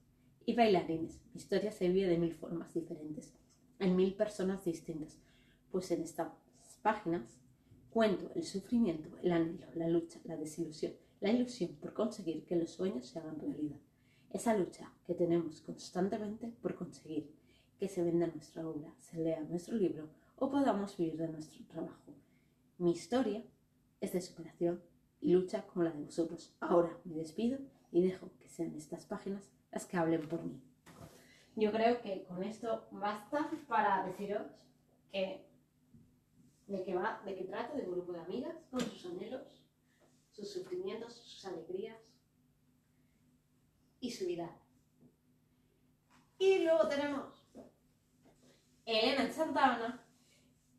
y 0.46 0.54
bailarines. 0.54 1.20
Mi 1.34 1.42
historia 1.42 1.70
se 1.70 1.90
vive 1.90 2.08
de 2.08 2.16
mil 2.16 2.32
formas 2.32 2.72
diferentes, 2.72 3.34
en 3.78 3.94
mil 3.94 4.14
personas 4.14 4.64
distintas, 4.64 5.18
pues 5.70 5.90
en 5.90 6.00
estas 6.00 6.32
páginas 6.80 7.36
cuento 7.90 8.30
el 8.34 8.44
sufrimiento, 8.44 9.10
el 9.22 9.32
anhelo, 9.32 9.66
la 9.74 9.88
lucha, 9.88 10.18
la 10.24 10.38
desilusión, 10.38 10.94
la 11.20 11.30
ilusión 11.30 11.72
por 11.78 11.92
conseguir 11.92 12.46
que 12.46 12.56
los 12.56 12.70
sueños 12.70 13.06
se 13.06 13.18
hagan 13.18 13.38
realidad 13.38 13.76
esa 14.30 14.56
lucha 14.56 14.90
que 15.06 15.12
tenemos 15.12 15.60
constantemente 15.60 16.54
por 16.62 16.74
conseguir 16.74 17.30
que 17.78 17.88
se 17.88 18.02
venda 18.02 18.28
nuestra 18.28 18.66
obra, 18.66 18.94
se 18.98 19.18
lea 19.18 19.42
nuestro 19.42 19.76
libro 19.76 20.08
o 20.42 20.50
podamos 20.50 20.96
vivir 20.96 21.16
de 21.18 21.28
nuestro 21.28 21.64
trabajo. 21.66 22.12
Mi 22.78 22.90
historia 22.90 23.44
es 24.00 24.12
de 24.12 24.20
superación 24.20 24.82
y 25.20 25.30
lucha 25.30 25.64
como 25.68 25.84
la 25.84 25.92
de 25.92 26.02
vosotros. 26.02 26.52
Ahora 26.58 26.98
me 27.04 27.14
despido 27.14 27.60
y 27.92 28.02
dejo 28.02 28.28
que 28.40 28.48
sean 28.48 28.74
estas 28.74 29.06
páginas 29.06 29.52
las 29.70 29.86
que 29.86 29.96
hablen 29.96 30.28
por 30.28 30.42
mí. 30.42 30.60
Yo 31.54 31.70
creo 31.70 32.02
que 32.02 32.24
con 32.24 32.42
esto 32.42 32.88
basta 32.90 33.52
para 33.68 34.04
deciros 34.04 34.48
que 35.12 35.46
de 36.66 36.82
qué 36.82 36.92
va, 36.96 37.22
de 37.24 37.36
qué 37.36 37.44
trata 37.44 37.76
de 37.76 37.86
un 37.86 37.92
grupo 37.92 38.12
de 38.12 38.22
amigas 38.22 38.56
con 38.68 38.80
sus 38.80 39.06
anhelos, 39.06 39.62
sus 40.32 40.52
sufrimientos, 40.52 41.12
sus 41.12 41.44
alegrías, 41.44 42.00
y 44.00 44.10
su 44.10 44.26
vida. 44.26 44.50
Y 46.36 46.64
luego 46.64 46.88
tenemos 46.88 47.44
Elena 48.84 49.22
en 49.22 49.32
Santa 49.32 50.02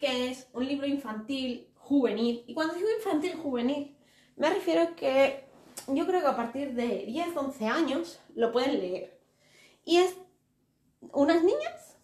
que 0.03 0.29
es 0.29 0.49
un 0.51 0.67
libro 0.67 0.85
infantil 0.85 1.69
juvenil. 1.75 2.43
Y 2.45 2.53
cuando 2.53 2.73
digo 2.73 2.89
infantil 2.97 3.35
juvenil, 3.35 3.95
me 4.35 4.49
refiero 4.49 4.81
a 4.81 4.95
que 4.95 5.45
yo 5.87 6.05
creo 6.05 6.19
que 6.19 6.27
a 6.27 6.35
partir 6.35 6.73
de 6.73 7.05
10, 7.05 7.37
11 7.37 7.67
años 7.67 8.19
lo 8.35 8.51
pueden 8.51 8.79
leer. 8.81 9.17
Y 9.85 9.99
es 9.99 10.17
unas 11.13 11.41
niñas 11.41 11.97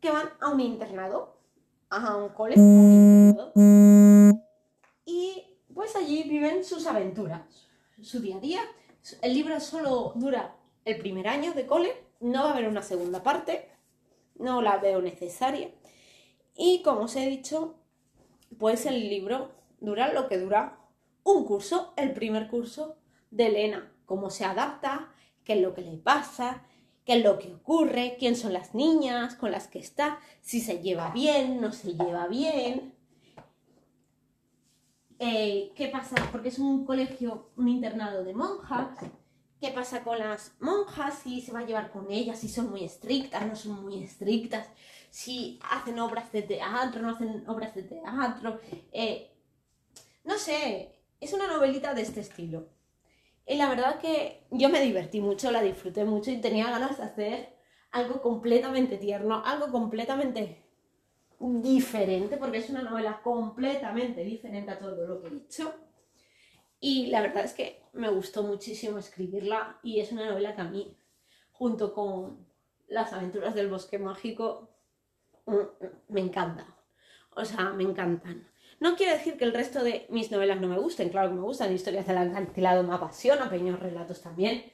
que 0.00 0.10
van 0.10 0.28
a 0.40 0.48
un 0.48 0.58
internado, 0.58 1.38
a 1.88 2.16
un 2.16 2.30
colegio, 2.30 3.52
y 5.04 5.44
pues 5.72 5.94
allí 5.94 6.24
viven 6.24 6.64
sus 6.64 6.84
aventuras, 6.88 7.68
su 8.02 8.18
día 8.18 8.38
a 8.38 8.40
día 8.40 8.60
el 9.22 9.34
libro 9.34 9.60
solo 9.60 10.14
dura 10.16 10.56
el 10.84 10.98
primer 10.98 11.28
año 11.28 11.52
de 11.52 11.64
cole, 11.64 11.92
no 12.18 12.42
va 12.42 12.50
a 12.50 12.52
haber 12.54 12.66
una 12.66 12.82
segunda 12.82 13.22
parte, 13.22 13.70
no 14.34 14.62
la 14.62 14.78
veo 14.78 15.00
necesaria. 15.00 15.70
Y 16.56 16.82
como 16.82 17.02
os 17.02 17.16
he 17.16 17.28
dicho, 17.28 17.76
pues 18.58 18.86
el 18.86 19.08
libro 19.08 19.52
dura 19.80 20.12
lo 20.12 20.28
que 20.28 20.38
dura 20.38 20.78
un 21.22 21.44
curso, 21.44 21.92
el 21.96 22.12
primer 22.12 22.48
curso 22.48 22.96
de 23.30 23.48
Elena, 23.48 23.92
cómo 24.06 24.30
se 24.30 24.44
adapta, 24.44 25.12
qué 25.44 25.54
es 25.54 25.60
lo 25.60 25.74
que 25.74 25.82
le 25.82 25.98
pasa, 25.98 26.64
qué 27.04 27.18
es 27.18 27.24
lo 27.24 27.38
que 27.38 27.52
ocurre, 27.52 28.16
quién 28.18 28.36
son 28.36 28.52
las 28.52 28.74
niñas 28.74 29.34
con 29.34 29.50
las 29.50 29.68
que 29.68 29.78
está, 29.78 30.18
si 30.40 30.60
se 30.60 30.80
lleva 30.80 31.10
bien, 31.10 31.60
no 31.60 31.72
se 31.72 31.94
lleva 31.94 32.26
bien. 32.26 32.94
Eh, 35.18 35.72
¿Qué 35.74 35.88
pasa? 35.88 36.16
Porque 36.30 36.48
es 36.48 36.58
un 36.58 36.84
colegio, 36.84 37.50
un 37.56 37.68
internado 37.68 38.24
de 38.24 38.34
monjas. 38.34 38.98
¿Qué 39.60 39.70
pasa 39.70 40.04
con 40.04 40.18
las 40.18 40.54
monjas? 40.60 41.20
Si 41.22 41.40
se 41.40 41.52
va 41.52 41.60
a 41.60 41.66
llevar 41.66 41.90
con 41.90 42.10
ellas, 42.10 42.38
si 42.38 42.48
son 42.48 42.70
muy 42.70 42.84
estrictas, 42.84 43.46
no 43.46 43.56
son 43.56 43.82
muy 43.82 44.02
estrictas, 44.02 44.68
si 45.16 45.58
hacen 45.70 45.98
obras 45.98 46.30
de 46.30 46.42
teatro, 46.42 47.00
no 47.00 47.08
hacen 47.08 47.48
obras 47.48 47.74
de 47.74 47.84
teatro. 47.84 48.60
Eh, 48.92 49.34
no 50.24 50.36
sé, 50.36 51.00
es 51.18 51.32
una 51.32 51.46
novelita 51.46 51.94
de 51.94 52.02
este 52.02 52.20
estilo. 52.20 52.68
Y 53.46 53.54
la 53.54 53.70
verdad 53.70 53.98
que 53.98 54.46
yo 54.50 54.68
me 54.68 54.82
divertí 54.82 55.22
mucho, 55.22 55.50
la 55.50 55.62
disfruté 55.62 56.04
mucho 56.04 56.30
y 56.30 56.42
tenía 56.42 56.68
ganas 56.68 56.98
de 56.98 57.04
hacer 57.04 57.56
algo 57.92 58.20
completamente 58.20 58.98
tierno, 58.98 59.42
algo 59.42 59.72
completamente 59.72 60.66
diferente, 61.40 62.36
porque 62.36 62.58
es 62.58 62.68
una 62.68 62.82
novela 62.82 63.22
completamente 63.22 64.22
diferente 64.22 64.72
a 64.72 64.78
todo 64.78 65.06
lo 65.06 65.22
que 65.22 65.28
he 65.28 65.30
dicho. 65.30 65.72
Y 66.78 67.06
la 67.06 67.22
verdad 67.22 67.46
es 67.46 67.54
que 67.54 67.82
me 67.94 68.10
gustó 68.10 68.42
muchísimo 68.42 68.98
escribirla 68.98 69.80
y 69.82 69.98
es 70.00 70.12
una 70.12 70.28
novela 70.28 70.54
que 70.54 70.60
a 70.60 70.64
mí, 70.64 70.94
junto 71.52 71.94
con 71.94 72.44
Las 72.86 73.14
aventuras 73.14 73.54
del 73.54 73.68
bosque 73.70 73.98
mágico, 73.98 74.75
me 76.08 76.20
encanta. 76.20 76.66
O 77.34 77.44
sea, 77.44 77.70
me 77.70 77.84
encantan. 77.84 78.46
No 78.80 78.96
quiere 78.96 79.12
decir 79.12 79.36
que 79.36 79.44
el 79.44 79.54
resto 79.54 79.82
de 79.82 80.06
mis 80.10 80.30
novelas 80.30 80.60
no 80.60 80.68
me 80.68 80.78
gusten, 80.78 81.08
claro 81.08 81.28
que 81.28 81.34
me 81.36 81.42
gustan. 81.42 81.72
Historias 81.72 82.06
del 82.06 82.18
acantilado 82.18 82.82
me 82.82 82.94
apasiona, 82.94 83.48
pequeños 83.48 83.80
relatos 83.80 84.20
también. 84.22 84.64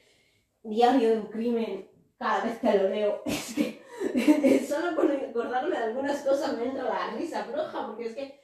Diario 0.61 1.09
de 1.09 1.19
un 1.19 1.27
crimen, 1.27 1.89
cada 2.17 2.43
vez 2.43 2.59
que 2.59 2.77
lo 2.77 2.89
leo, 2.89 3.21
es 3.25 3.53
que 3.53 3.83
solo 4.67 4.95
con 4.95 5.11
acordarme 5.11 5.77
de 5.77 5.83
algunas 5.83 6.21
cosas 6.21 6.57
me 6.57 6.65
entra 6.65 6.83
la 6.83 7.15
risa 7.17 7.45
roja, 7.45 7.87
porque 7.87 8.05
es 8.05 8.15
que 8.15 8.39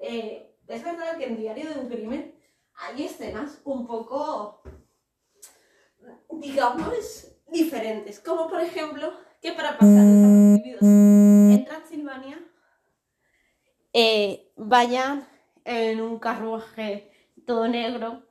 eh, 0.00 0.56
es 0.66 0.84
verdad 0.84 1.16
que 1.18 1.26
en 1.26 1.36
Diario 1.36 1.72
de 1.72 1.80
un 1.80 1.88
Crimen 1.88 2.34
hay 2.74 3.04
escenas 3.04 3.60
un 3.64 3.86
poco, 3.86 4.62
digamos, 6.30 7.28
diferentes, 7.48 8.20
como 8.20 8.48
por 8.48 8.60
ejemplo 8.60 9.12
que 9.40 9.52
para 9.52 9.76
pasar 9.76 10.51
eh, 13.92 14.52
vayan 14.56 15.26
en 15.64 16.00
un 16.00 16.18
carruaje 16.18 17.10
todo 17.46 17.68
negro, 17.68 18.22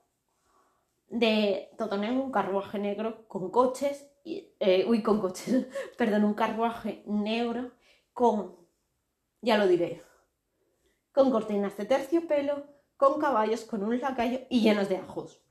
de 1.08 1.70
todo 1.78 1.98
negro, 1.98 2.24
un 2.24 2.32
carruaje 2.32 2.80
negro 2.80 3.28
con 3.28 3.52
coches 3.52 4.12
eh, 4.24 4.86
uy, 4.88 5.02
con 5.02 5.20
coches, 5.20 5.66
perdón, 5.98 6.24
un 6.26 6.34
carruaje 6.34 7.04
negro 7.08 7.72
con, 8.14 8.56
ya 9.42 9.58
lo 9.58 9.68
diré, 9.68 10.04
con 11.12 11.32
cortinas 11.32 11.76
de 11.78 11.86
terciopelo, 11.86 12.68
con 12.98 13.20
caballos, 13.20 13.62
con 13.62 13.84
un 13.84 14.00
lacayo 14.00 14.42
y 14.50 14.62
llenos 14.62 14.90
de 14.90 14.98
ajos. 14.98 15.42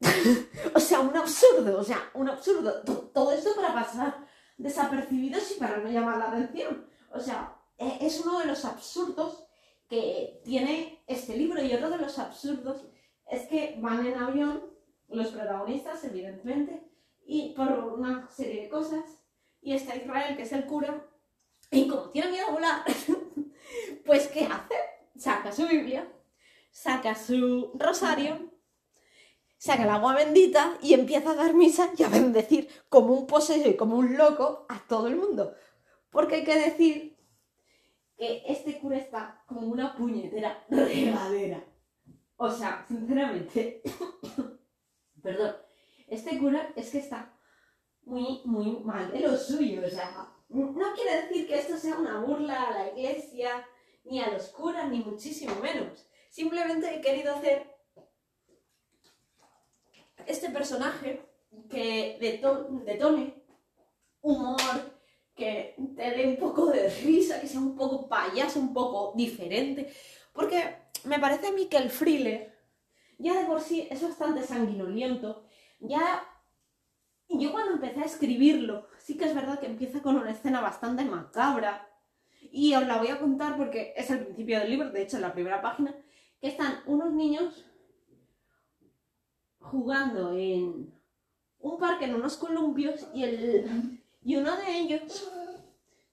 o 0.74 0.80
sea, 0.80 1.00
un 1.00 1.16
absurdo, 1.16 1.78
o 1.78 1.84
sea, 1.84 2.10
un 2.14 2.28
absurdo. 2.28 2.82
Todo 3.12 3.32
esto 3.32 3.54
para 3.54 3.72
pasar 3.72 4.26
desapercibidos 4.60 5.50
y 5.52 5.58
para 5.58 5.78
no 5.78 5.90
llamar 5.90 6.18
la 6.18 6.28
atención. 6.28 6.86
O 7.12 7.20
sea, 7.20 7.56
e, 7.78 7.98
es 8.00 8.20
uno 8.20 8.38
de 8.38 8.46
los 8.46 8.64
absurdos 8.64 9.46
que 9.88 10.40
tiene 10.44 11.02
este 11.06 11.36
libro 11.36 11.62
y 11.62 11.72
otro 11.72 11.90
de 11.90 11.98
los 11.98 12.18
absurdos 12.18 12.84
es 13.28 13.46
que 13.48 13.76
van 13.80 14.06
en 14.06 14.18
avión 14.18 14.62
los 15.08 15.28
protagonistas, 15.28 16.04
evidentemente, 16.04 16.82
y 17.24 17.52
por 17.54 17.68
una 17.70 18.28
serie 18.30 18.62
de 18.62 18.68
cosas, 18.68 19.04
y 19.60 19.74
está 19.74 19.96
Israel, 19.96 20.36
que 20.36 20.42
es 20.42 20.52
el 20.52 20.66
cura, 20.66 21.06
y 21.70 21.88
como 21.88 22.10
tiene 22.10 22.30
miedo 22.30 22.48
a 22.48 22.52
volar, 22.52 22.84
pues 24.06 24.28
¿qué 24.28 24.46
hace? 24.46 24.74
Saca 25.16 25.52
su 25.52 25.66
Biblia, 25.66 26.06
saca 26.70 27.14
su 27.14 27.72
rosario, 27.74 28.50
saca 29.60 29.82
el 29.82 29.90
agua 29.90 30.14
bendita 30.14 30.78
y 30.80 30.94
empieza 30.94 31.32
a 31.32 31.34
dar 31.34 31.52
misa 31.52 31.92
y 31.94 32.02
a 32.02 32.08
bendecir 32.08 32.66
como 32.88 33.12
un 33.12 33.26
poseso 33.26 33.68
y 33.68 33.76
como 33.76 33.98
un 33.98 34.16
loco 34.16 34.64
a 34.70 34.80
todo 34.88 35.06
el 35.06 35.16
mundo. 35.16 35.54
Porque 36.08 36.36
hay 36.36 36.44
que 36.44 36.58
decir 36.58 37.18
que 38.16 38.42
este 38.46 38.78
cura 38.80 38.96
está 38.96 39.44
como 39.46 39.66
una 39.66 39.94
puñetera 39.94 40.64
regadera. 40.70 41.62
O 42.36 42.50
sea, 42.50 42.86
sinceramente, 42.88 43.82
perdón, 45.22 45.54
este 46.06 46.38
cura 46.38 46.72
es 46.74 46.90
que 46.90 46.98
está 46.98 47.38
muy, 48.04 48.40
muy 48.46 48.80
mal 48.82 49.12
de 49.12 49.20
lo 49.20 49.36
suyo. 49.36 49.82
O 49.86 49.90
sea, 49.90 50.26
no 50.48 50.94
quiere 50.94 51.22
decir 51.22 51.46
que 51.46 51.58
esto 51.58 51.76
sea 51.76 51.98
una 51.98 52.20
burla 52.20 52.62
a 52.62 52.70
la 52.70 52.88
iglesia, 52.92 53.62
ni 54.04 54.22
a 54.22 54.30
los 54.30 54.48
curas, 54.48 54.88
ni 54.88 55.00
muchísimo 55.00 55.54
menos. 55.56 56.08
Simplemente 56.30 56.94
he 56.94 57.02
querido 57.02 57.34
hacer 57.34 57.69
este 60.26 60.50
personaje 60.50 61.22
que 61.68 62.16
detone 62.84 63.42
humor, 64.22 65.00
que 65.34 65.74
te 65.96 66.10
dé 66.10 66.26
un 66.26 66.36
poco 66.36 66.66
de 66.66 66.88
risa, 66.88 67.40
que 67.40 67.48
sea 67.48 67.60
un 67.60 67.76
poco 67.76 68.08
payaso, 68.08 68.60
un 68.60 68.72
poco 68.74 69.12
diferente. 69.16 69.92
Porque 70.32 70.76
me 71.04 71.18
parece 71.18 71.48
a 71.48 71.52
mí 71.52 71.66
que 71.66 71.78
el 71.78 71.90
thriller 71.90 72.58
ya 73.18 73.38
de 73.38 73.46
por 73.46 73.60
sí 73.60 73.86
es 73.90 74.02
bastante 74.02 74.42
sanguinoliento. 74.42 75.44
Ya 75.80 76.24
yo 77.28 77.52
cuando 77.52 77.72
empecé 77.74 78.00
a 78.00 78.06
escribirlo, 78.06 78.88
sí 78.98 79.16
que 79.16 79.24
es 79.24 79.34
verdad 79.34 79.60
que 79.60 79.66
empieza 79.66 80.02
con 80.02 80.16
una 80.16 80.30
escena 80.30 80.60
bastante 80.60 81.04
macabra. 81.04 81.86
Y 82.52 82.74
os 82.74 82.86
la 82.86 82.98
voy 82.98 83.08
a 83.08 83.18
contar 83.18 83.56
porque 83.56 83.92
es 83.96 84.10
el 84.10 84.24
principio 84.24 84.58
del 84.58 84.70
libro, 84.70 84.90
de 84.90 85.02
hecho 85.02 85.16
en 85.16 85.22
la 85.22 85.32
primera 85.32 85.62
página, 85.62 85.94
que 86.40 86.48
están 86.48 86.80
unos 86.86 87.12
niños 87.12 87.69
jugando 89.60 90.32
en 90.34 90.92
un 91.60 91.78
parque, 91.78 92.06
en 92.06 92.14
unos 92.14 92.36
columpios, 92.36 93.06
y, 93.14 93.24
el, 93.24 94.00
y 94.24 94.36
uno 94.36 94.56
de 94.56 94.78
ellos, 94.78 95.30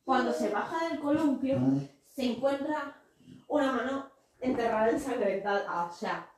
cuando 0.03 0.33
se 0.33 0.49
baja 0.49 0.89
del 0.89 0.99
columpio, 0.99 1.57
se 2.05 2.25
encuentra 2.25 3.01
una 3.47 3.71
mano 3.71 4.11
enterrada 4.39 4.89
ensangrentada. 4.89 5.85
O 5.85 5.93
sea, 5.93 6.29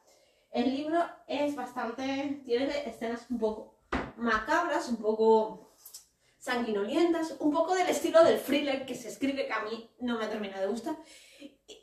el 0.52 0.76
libro 0.76 1.00
es 1.28 1.56
bastante. 1.56 2.42
tiene 2.46 2.88
escenas 2.88 3.26
un 3.30 3.40
poco 3.40 3.76
macabras, 4.18 4.90
un 4.90 4.98
poco 4.98 5.72
sanguinolientas, 6.38 7.36
un 7.40 7.52
poco 7.52 7.76
del 7.76 7.88
estilo 7.88 8.24
del 8.24 8.42
thriller 8.42 8.86
que 8.86 8.96
se 8.96 9.10
escribe 9.10 9.46
que 9.46 9.54
a 9.54 9.64
mí 9.64 9.90
no 10.00 10.18
me 10.18 10.28
termina 10.28 10.60
de 10.60 10.68
gustar. 10.68 10.96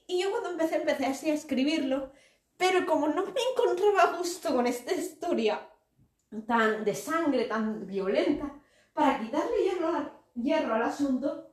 Y, 0.06 0.22
yo 0.22 0.30
cuando 0.30 0.50
empecé, 0.50 0.76
empecé 0.76 1.06
así 1.06 1.30
a 1.30 1.34
escribirlo, 1.34 2.12
pero 2.56 2.86
como 2.86 3.08
no 3.08 3.24
me 3.24 3.40
encontraba 3.52 4.16
gusto 4.16 4.54
con 4.54 4.66
esta 4.66 4.94
historia 4.94 5.68
tan 6.46 6.84
de 6.84 6.94
sangre, 6.94 7.44
tan 7.44 7.86
violenta, 7.86 8.52
para 8.92 9.20
quitarle 9.20 9.64
hierro, 9.64 10.24
hierro 10.34 10.74
al 10.74 10.82
asunto, 10.82 11.50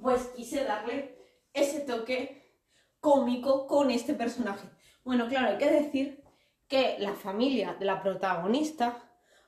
pues 0.00 0.22
quise 0.36 0.64
darle 0.64 1.18
ese 1.52 1.80
toque 1.80 2.56
cómico 3.00 3.66
con 3.66 3.90
este 3.90 4.14
personaje. 4.14 4.68
Bueno, 5.04 5.28
claro, 5.28 5.48
hay 5.48 5.58
que 5.58 5.70
decir 5.70 6.22
que 6.68 6.96
la 7.00 7.14
familia 7.14 7.74
de 7.74 7.84
la 7.84 8.02
protagonista, 8.02 9.02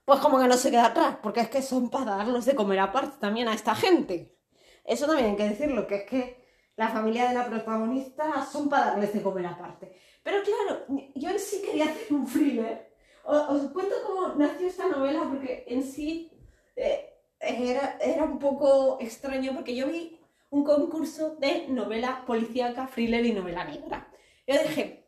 pues 0.05 0.19
como 0.21 0.41
que 0.41 0.49
no 0.49 0.57
se 0.57 0.71
queda 0.71 0.87
atrás, 0.87 1.19
porque 1.23 1.41
es 1.41 1.49
que 1.49 1.63
son 1.63 1.89
para 1.91 2.17
darlos 2.17 2.45
de 2.45 2.55
comer 2.55 2.81
aparte 2.81 3.19
también 3.21 3.49
a 3.49 3.55
esta 3.55 3.75
gente. 3.75 4.37
Eso 4.85 5.07
también 5.07 5.31
hay 5.31 5.37
que 5.37 5.49
decirlo, 5.49 5.87
que 5.87 5.95
es 5.97 6.05
que 6.05 6.43
la 6.77 6.89
familia 6.89 7.29
de 7.29 7.35
la 7.35 7.47
protagonista 7.47 8.45
son 8.45 8.69
para 8.69 8.87
darles 8.87 9.13
de 9.13 9.23
comer 9.23 9.47
aparte. 9.47 9.97
Pero 10.23 10.43
claro, 10.43 10.87
yo 11.15 11.31
en 11.31 11.39
sí 11.39 11.63
quería 11.63 11.87
hacer 11.87 12.13
un 12.13 12.27
thriller. 12.27 12.93
Os, 13.25 13.71
cuento 13.73 13.95
cómo 14.07 14.35
nació 14.35 14.67
esta 14.67 14.89
novela, 14.89 15.25
porque 15.29 15.65
en 15.69 15.83
sí 15.83 16.31
eh, 16.77 17.15
era, 17.41 17.99
era 18.01 18.25
un 18.25 18.39
poco 18.39 18.99
extraño, 19.01 19.53
porque 19.55 19.75
yo 19.75 19.89
vi 19.89 20.21
un 20.51 20.65
concurso 20.65 21.37
de 21.37 21.67
novela 21.69 22.25
policíaca, 22.27 22.87
thriller 22.87 23.25
y 23.25 23.33
novela 23.33 23.65
negra. 23.65 24.09
Yo 24.47 24.55
dije, 24.63 25.07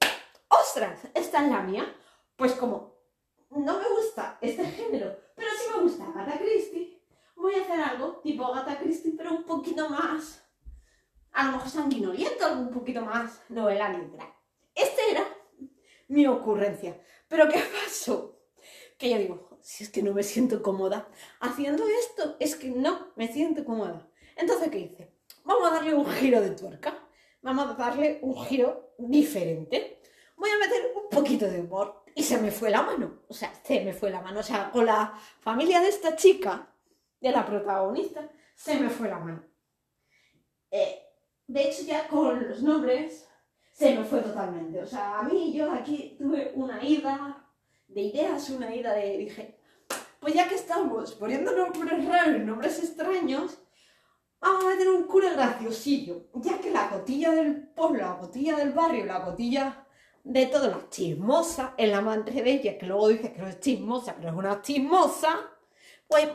¡ostras! 0.48 1.00
Esta 1.14 1.44
es 1.44 1.50
la 1.50 1.60
mía. 1.60 1.94
Pues 2.36 2.52
como 2.54 2.94
no 3.50 3.78
me 3.78 3.88
gusta 3.88 4.38
este 4.40 4.64
género, 4.64 5.16
pero 5.36 5.48
sí 5.56 5.70
me 5.74 5.82
gusta 5.82 6.04
Agatha 6.08 6.38
Christie, 6.38 7.00
voy 7.36 7.54
a 7.54 7.62
hacer 7.62 7.80
algo 7.80 8.20
tipo 8.22 8.46
Agatha 8.46 8.78
Christie, 8.78 9.14
pero 9.16 9.32
un 9.32 9.44
poquito 9.44 9.88
más, 9.88 10.44
a 11.32 11.44
lo 11.44 11.52
mejor 11.52 11.68
sanguinoliento, 11.68 12.52
un 12.54 12.70
poquito 12.70 13.02
más 13.02 13.42
novela 13.48 13.90
negra. 13.90 14.33
Esta 14.74 15.02
era 15.10 15.24
mi 16.08 16.26
ocurrencia. 16.26 17.00
Pero 17.28 17.48
¿qué 17.48 17.60
pasó? 17.84 18.40
Que 18.98 19.10
yo 19.10 19.18
digo, 19.18 19.58
si 19.60 19.84
es 19.84 19.90
que 19.90 20.02
no 20.02 20.12
me 20.12 20.22
siento 20.22 20.62
cómoda 20.62 21.08
haciendo 21.40 21.84
esto, 21.88 22.36
es 22.38 22.56
que 22.56 22.68
no 22.70 23.12
me 23.16 23.32
siento 23.32 23.64
cómoda. 23.64 24.08
Entonces, 24.36 24.70
¿qué 24.70 24.78
hice? 24.78 25.12
Vamos 25.44 25.68
a 25.68 25.74
darle 25.74 25.94
un 25.94 26.06
giro 26.06 26.40
de 26.40 26.50
tuerca. 26.50 26.98
Vamos 27.42 27.70
a 27.70 27.74
darle 27.74 28.18
un 28.22 28.36
giro 28.44 28.94
diferente. 28.98 30.00
Voy 30.36 30.50
a 30.50 30.58
meter 30.58 30.92
un 30.94 31.08
poquito 31.08 31.46
de 31.46 31.60
humor. 31.60 32.04
Y 32.14 32.22
se 32.22 32.38
me 32.38 32.50
fue 32.50 32.70
la 32.70 32.82
mano. 32.82 33.22
O 33.28 33.34
sea, 33.34 33.52
se 33.62 33.84
me 33.84 33.92
fue 33.92 34.10
la 34.10 34.20
mano. 34.20 34.40
O 34.40 34.42
sea, 34.42 34.70
con 34.70 34.86
la 34.86 35.18
familia 35.40 35.80
de 35.80 35.88
esta 35.88 36.14
chica, 36.16 36.68
de 37.20 37.30
la 37.30 37.44
protagonista, 37.44 38.30
se 38.54 38.78
me 38.78 38.88
fue 38.88 39.08
la 39.08 39.18
mano. 39.18 39.44
Eh, 40.70 41.02
de 41.46 41.68
hecho, 41.68 41.82
ya 41.84 42.06
con 42.08 42.48
los 42.48 42.62
nombres 42.62 43.28
se 43.74 43.94
me 43.94 44.04
fue 44.04 44.20
totalmente. 44.20 44.80
O 44.80 44.86
sea, 44.86 45.18
a 45.18 45.22
mí 45.24 45.52
yo 45.52 45.70
aquí 45.70 46.16
tuve 46.16 46.52
una 46.54 46.82
ida 46.82 47.44
de 47.88 48.00
ideas, 48.02 48.48
una 48.50 48.74
ida 48.74 48.94
de, 48.94 49.18
dije, 49.18 49.58
pues 50.20 50.32
ya 50.32 50.48
que 50.48 50.54
estamos 50.54 51.12
poniendo 51.16 51.54
nombres 51.54 52.06
raros, 52.06 52.40
nombres 52.42 52.78
extraños, 52.78 53.58
vamos 54.40 54.64
a 54.64 54.68
meter 54.68 54.88
un 54.88 55.04
cura 55.04 55.32
graciosillo, 55.32 56.28
ya 56.34 56.58
que 56.60 56.70
la 56.70 56.88
cotilla 56.88 57.32
del 57.32 57.68
pueblo, 57.68 57.98
la 57.98 58.16
cotilla 58.16 58.56
del 58.56 58.72
barrio, 58.72 59.06
la 59.06 59.24
cotilla 59.24 59.86
de 60.22 60.46
todo, 60.46 60.68
la 60.68 60.88
chismosa, 60.88 61.74
es 61.76 61.90
la 61.90 61.98
amante 61.98 62.30
de 62.30 62.50
ella, 62.50 62.78
que 62.78 62.86
luego 62.86 63.08
dice 63.08 63.32
que 63.32 63.42
no 63.42 63.48
es 63.48 63.60
chismosa, 63.60 64.14
pero 64.16 64.30
es 64.30 64.34
una 64.36 64.62
chismosa, 64.62 65.50
pues 66.06 66.28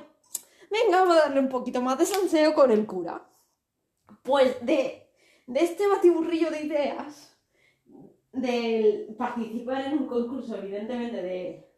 venga, 0.69 0.99
vamos 0.99 1.15
a 1.17 1.21
darle 1.21 1.39
un 1.39 1.49
poquito 1.49 1.81
más 1.81 1.97
de 1.97 2.05
sanseo 2.05 2.53
con 2.53 2.69
el 2.69 2.85
cura. 2.85 3.25
Pues 4.23 4.63
de, 4.63 5.09
de 5.47 5.59
este 5.63 5.87
batiburrillo 5.87 6.51
de 6.51 6.63
ideas, 6.63 7.28
de 8.31 9.15
participar 9.17 9.85
en 9.85 9.99
un 9.99 10.07
concurso, 10.07 10.57
evidentemente, 10.57 11.21
de, 11.21 11.69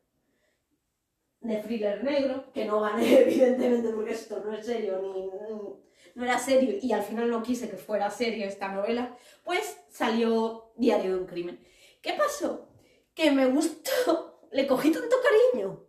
de 1.41 1.55
thriller 1.57 2.03
negro, 2.03 2.51
que 2.53 2.65
no 2.65 2.81
gané, 2.81 3.21
evidentemente, 3.21 3.89
porque 3.89 4.11
esto 4.11 4.41
no 4.43 4.53
es 4.53 4.65
serio, 4.65 5.01
ni, 5.01 5.29
no 6.15 6.23
era 6.23 6.37
serio, 6.37 6.77
y 6.81 6.91
al 6.91 7.03
final 7.03 7.29
no 7.29 7.43
quise 7.43 7.69
que 7.69 7.77
fuera 7.77 8.09
serio 8.09 8.45
esta 8.45 8.69
novela, 8.69 9.15
pues 9.43 9.79
salió 9.89 10.71
Diario 10.75 11.15
de 11.15 11.21
un 11.21 11.27
crimen. 11.27 11.59
¿Qué 12.01 12.13
pasó? 12.13 12.69
Que 13.13 13.31
me 13.31 13.45
gustó, 13.47 14.41
le 14.51 14.67
cogí 14.67 14.91
tanto 14.91 15.15
cariño, 15.21 15.85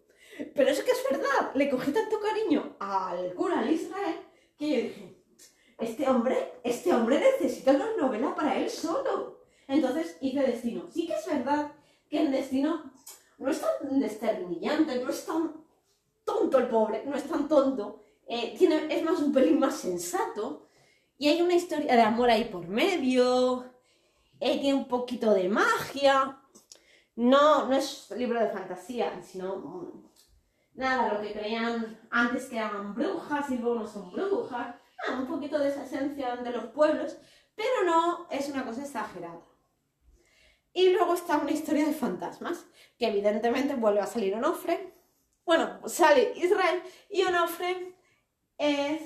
pero 0.55 0.71
es 0.71 0.83
que 0.83 0.93
es 0.93 1.05
verdad, 1.11 1.55
le 1.55 1.69
cogí 1.69 1.93
tanto 1.93 2.21
cariño 2.21 2.77
al 2.79 3.35
cura, 3.35 3.61
al 3.61 3.73
Israel, 3.73 4.17
que 4.57 4.69
yo 4.69 4.77
dije, 4.77 5.17
este 5.79 6.09
hombre, 6.09 6.53
este 6.63 6.95
hombre 6.95 7.19
necesita 7.19 7.73
una 7.73 7.97
novela 7.97 8.35
para 8.35 8.57
él 8.57 8.71
solo. 8.71 9.42
Entonces 9.69 10.17
hice 10.21 10.41
Destino. 10.41 10.89
Sí 10.91 11.07
que 11.07 11.15
es 11.15 11.27
verdad 11.27 11.73
que 12.09 12.21
en 12.21 12.33
Destino 12.33 12.93
no 13.39 13.51
es 13.51 13.61
tan 13.61 14.01
desternillante, 14.01 15.03
no 15.03 15.11
es 15.11 15.27
tan 15.27 15.53
tonto 16.25 16.59
el 16.59 16.69
pobre, 16.69 17.05
no 17.05 17.17
es 17.17 17.25
tan 17.25 17.49
tonto. 17.49 18.03
Eh, 18.27 18.57
es 18.91 19.03
más 19.05 19.21
un 19.21 19.33
pelín 19.33 19.59
más 19.59 19.77
sensato. 19.77 20.69
Y 21.19 21.29
hay 21.29 21.43
una 21.43 21.55
historia 21.55 21.95
de 21.95 22.03
amor 22.03 22.31
ahí 22.31 22.45
por 22.45 22.67
medio. 22.67 23.65
Eh, 24.41 24.61
tiene 24.61 24.79
un 24.79 24.89
poquito 24.89 25.33
de 25.33 25.49
magia. 25.49 26.39
No, 27.15 27.69
no 27.69 27.77
es 27.77 28.11
libro 28.17 28.41
de 28.41 28.49
fantasía, 28.49 29.23
sino 29.23 29.57
mm, 29.57 30.11
nada, 30.75 31.15
lo 31.15 31.21
que 31.21 31.33
creían 31.33 32.01
antes 32.11 32.47
que 32.47 32.57
eran 32.57 32.95
brujas 32.95 33.51
y 33.51 33.59
luego 33.59 33.81
no 33.81 33.87
son 33.87 34.11
brujas. 34.11 34.77
un 35.17 35.27
poquito 35.27 35.59
de 35.59 35.69
esa 35.69 35.85
esencia 35.85 36.37
de 36.37 36.51
los 36.51 36.67
pueblos, 36.67 37.17
pero 37.55 37.85
no 37.85 38.27
es 38.31 38.49
una 38.49 38.65
cosa 38.65 38.83
exagerada. 38.83 39.41
Y 40.73 40.91
luego 40.91 41.15
está 41.15 41.39
una 41.39 41.51
historia 41.51 41.87
de 41.87 41.93
fantasmas, 41.93 42.67
que 42.99 43.09
evidentemente 43.09 43.75
vuelve 43.75 44.01
a 44.01 44.07
salir 44.07 44.35
Onofre. 44.35 44.93
Bueno, 45.45 45.81
sale 45.87 46.33
Israel 46.37 46.83
y 47.11 47.23
Onofre 47.23 47.95
es 48.59 49.03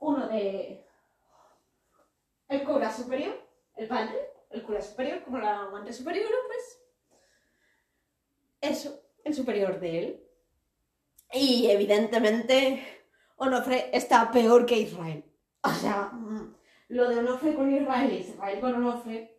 uno 0.00 0.28
de... 0.28 0.84
El 2.48 2.64
cura 2.64 2.92
superior, 2.92 3.40
el 3.76 3.88
padre, 3.88 4.32
el 4.50 4.62
cura 4.62 4.80
superior, 4.82 5.22
como 5.22 5.38
la 5.38 5.60
amante 5.60 5.92
superior, 5.92 6.28
pues... 6.46 6.80
Eso, 8.60 9.00
el 9.24 9.34
superior 9.34 9.78
de 9.78 9.98
él. 9.98 10.28
Y 11.32 11.70
evidentemente 11.70 13.04
Onofre 13.36 13.90
está 13.92 14.30
peor 14.30 14.66
que 14.66 14.78
Israel. 14.78 15.24
O 15.62 15.70
sea, 15.70 16.10
mm, 16.12 16.54
lo 16.88 17.08
de 17.08 17.18
Onofre 17.18 17.54
con 17.54 17.74
Israel 17.74 18.12
y 18.12 18.16
Israel 18.16 18.60
con 18.60 18.74
Onofre. 18.74 19.33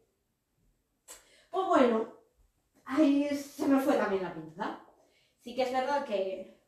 Pues 1.55 1.67
bueno, 1.67 2.07
ahí 2.83 3.29
se 3.29 3.65
me 3.65 3.79
fue 3.79 3.95
también 3.95 4.23
la 4.23 4.33
pinza. 4.33 4.77
Sí 5.39 5.55
que 5.55 5.61
es 5.61 5.71
verdad 5.71 6.03
que 6.03 6.59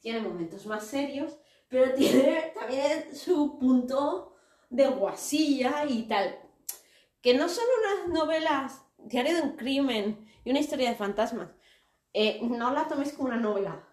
tiene 0.00 0.18
momentos 0.18 0.66
más 0.66 0.84
serios, 0.84 1.38
pero 1.68 1.94
tiene 1.94 2.52
también 2.52 3.14
su 3.14 3.56
punto 3.60 4.34
de 4.68 4.88
guasilla 4.88 5.84
y 5.84 6.08
tal. 6.08 6.40
Que 7.20 7.34
no 7.34 7.48
son 7.48 7.62
unas 7.78 8.08
novelas, 8.08 8.84
diario 8.98 9.36
de 9.36 9.42
un 9.42 9.52
crimen 9.52 10.28
y 10.44 10.50
una 10.50 10.58
historia 10.58 10.90
de 10.90 10.96
fantasmas. 10.96 11.50
Eh, 12.12 12.40
no 12.42 12.72
la 12.72 12.88
tomes 12.88 13.12
como 13.12 13.28
una 13.28 13.38
novela 13.38 13.88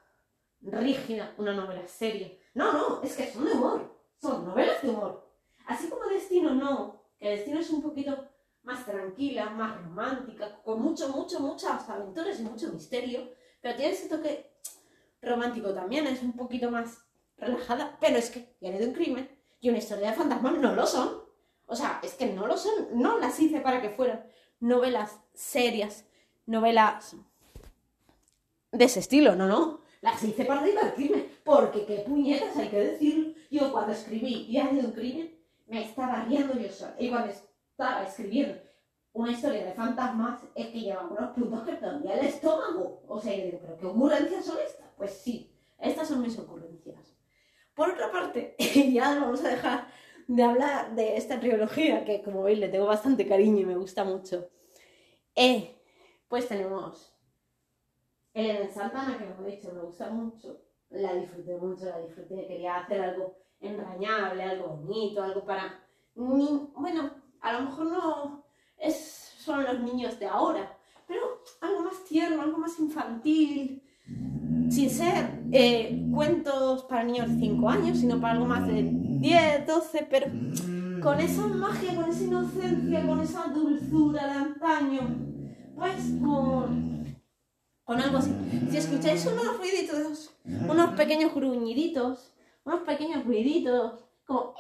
rígida, 0.62 1.36
una 1.38 1.54
novela 1.54 1.88
seria. 1.88 2.32
No, 2.56 2.74
no, 2.74 3.04
es 3.04 3.16
que 3.16 3.32
son 3.32 3.46
de 3.46 3.52
humor. 3.52 4.04
Son 4.20 4.48
novelas 4.48 4.82
de 4.82 4.90
humor. 4.90 5.32
Así 5.68 5.90
como 5.90 6.06
Destino 6.06 6.56
no, 6.56 7.04
que 7.20 7.30
Destino 7.30 7.60
es 7.60 7.70
un 7.70 7.84
poquito 7.84 8.29
más 8.70 8.86
tranquila, 8.86 9.50
más 9.50 9.82
romántica, 9.82 10.62
con 10.64 10.80
mucho, 10.80 11.10
mucho, 11.10 11.40
muchas 11.40 11.90
aventuras 11.90 12.40
y 12.40 12.44
mucho 12.44 12.72
misterio, 12.72 13.32
pero 13.62 13.76
tiene 13.76 13.94
ese 13.94 14.08
toque 14.08 14.52
romántico 15.24 15.74
también, 15.74 16.06
es 16.06 16.22
un 16.22 16.34
poquito 16.34 16.70
más 16.70 17.00
relajada, 17.38 17.98
pero 18.00 18.18
es 18.18 18.30
que 18.30 18.56
viene 18.62 18.78
de 18.78 18.86
un 18.86 18.94
crimen 18.94 19.28
y 19.60 19.70
una 19.70 19.80
historia 19.80 20.12
de 20.12 20.18
fantasmas 20.18 20.54
no 20.60 20.76
lo 20.76 20.86
son. 20.86 21.24
O 21.66 21.76
sea, 21.76 22.00
es 22.04 22.14
que 22.14 22.28
no 22.28 22.46
lo 22.46 22.58
son, 22.58 22.90
no 22.94 23.18
las 23.18 23.40
hice 23.40 23.60
para 23.60 23.82
que 23.82 23.90
fueran 23.90 24.24
novelas 24.60 25.20
serias, 25.34 26.06
novelas 26.46 27.16
de 28.72 28.86
ese 28.86 29.00
estilo, 29.00 29.36
no, 29.36 29.48
no. 29.48 29.82
Las 30.02 30.24
hice 30.24 30.46
para 30.46 30.64
divertirme, 30.64 31.26
porque 31.44 31.86
qué 31.86 32.04
puñetas 32.08 32.56
hay 32.56 32.70
que 32.70 32.80
decirlo. 32.80 33.34
Yo 33.50 33.72
cuando 33.72 33.94
escribí 33.94 34.46
Diario 34.46 34.84
de 34.84 34.88
un 34.88 34.94
crimen, 34.94 35.36
me 35.66 35.84
estaba 35.84 36.24
riendo 36.26 36.54
yo 36.54 36.70
sola. 36.72 36.96
Y 37.00 37.10
cuando 37.10 37.34
escribiendo 38.06 38.60
una 39.14 39.32
historia 39.32 39.66
de 39.66 39.74
fantasmas, 39.74 40.42
es 40.56 40.68
que 40.68 40.82
llevaba 40.82 41.10
unos 41.10 41.32
puntos 41.32 41.64
que 41.64 41.74
todavía 41.74 42.20
el 42.20 42.26
estómago. 42.26 43.04
O 43.08 43.20
sea, 43.20 43.36
yo 43.36 43.46
digo, 43.46 43.60
¿pero 43.62 43.78
qué 43.78 43.86
ocurrencias 43.86 44.46
son 44.46 44.58
estas? 44.60 44.88
Pues 44.98 45.12
sí, 45.12 45.52
estas 45.80 46.08
son 46.08 46.22
mis 46.22 46.38
ocurrencias. 46.38 47.16
Por 47.74 47.90
otra 47.90 48.12
parte, 48.12 48.56
ya 48.94 49.20
vamos 49.20 49.44
a 49.44 49.50
dejar 49.50 49.88
de 50.28 50.44
hablar 50.44 50.96
de 50.96 51.18
esta 51.18 51.40
trilogía, 51.40 52.06
que 52.06 52.22
como 52.22 52.44
veis 52.44 52.60
le 52.60 52.70
tengo 52.70 52.86
bastante 52.86 53.28
cariño 53.28 53.62
y 53.62 53.66
me 53.66 53.78
gusta 53.78 54.04
mucho. 54.04 54.50
Eh, 55.36 55.76
pues 56.28 56.48
tenemos 56.48 57.16
Elena 58.34 58.70
Santana, 58.70 59.18
que 59.18 59.26
como 59.26 59.48
he 59.48 59.56
dicho, 59.56 59.74
me 59.74 59.82
gusta 59.82 60.10
mucho. 60.10 60.62
La 60.90 61.14
disfruté 61.14 61.56
mucho, 61.58 61.86
la 61.86 62.00
disfruté. 62.00 62.48
Quería 62.48 62.78
hacer 62.78 63.02
algo 63.02 63.38
entrañable, 63.60 64.44
algo 64.44 64.68
bonito, 64.78 65.24
algo 65.24 65.46
para... 65.46 65.84
Bueno, 66.16 67.19
a 67.42 67.54
lo 67.54 67.62
mejor 67.62 67.86
no 67.88 68.44
es, 68.78 69.34
son 69.38 69.64
los 69.64 69.80
niños 69.80 70.20
de 70.20 70.28
ahora, 70.28 70.78
pero 71.08 71.22
algo 71.62 71.82
más 71.82 72.04
tierno, 72.08 72.42
algo 72.42 72.58
más 72.58 72.80
infantil, 72.80 73.84
sin 74.70 74.90
ser 74.90 75.42
eh, 75.52 76.08
cuentos 76.14 76.84
para 76.84 77.04
niños 77.04 77.30
de 77.30 77.40
5 77.40 77.70
años, 77.70 77.98
sino 77.98 78.20
para 78.20 78.34
algo 78.34 78.46
más 78.46 78.68
de 78.68 78.90
10, 78.92 79.66
12, 79.68 80.08
pero 80.10 80.28
con 81.02 81.20
esa 81.20 81.48
magia, 81.48 81.96
con 81.96 82.10
esa 82.10 82.24
inocencia, 82.24 83.06
con 83.06 83.22
esa 83.22 83.44
dulzura 83.48 84.28
de 84.28 84.34
antaño, 84.34 85.02
pues 85.76 85.96
con, 86.22 87.06
con 87.84 88.00
algo 88.00 88.18
así. 88.18 88.32
Si 88.70 88.78
escucháis 88.78 89.26
unos 89.26 89.58
ruiditos, 89.58 90.32
unos 90.46 90.94
pequeños 90.96 91.34
gruñiditos, 91.34 92.34
unos 92.66 92.82
pequeños 92.82 93.26
ruiditos, 93.26 94.06
como... 94.26 94.54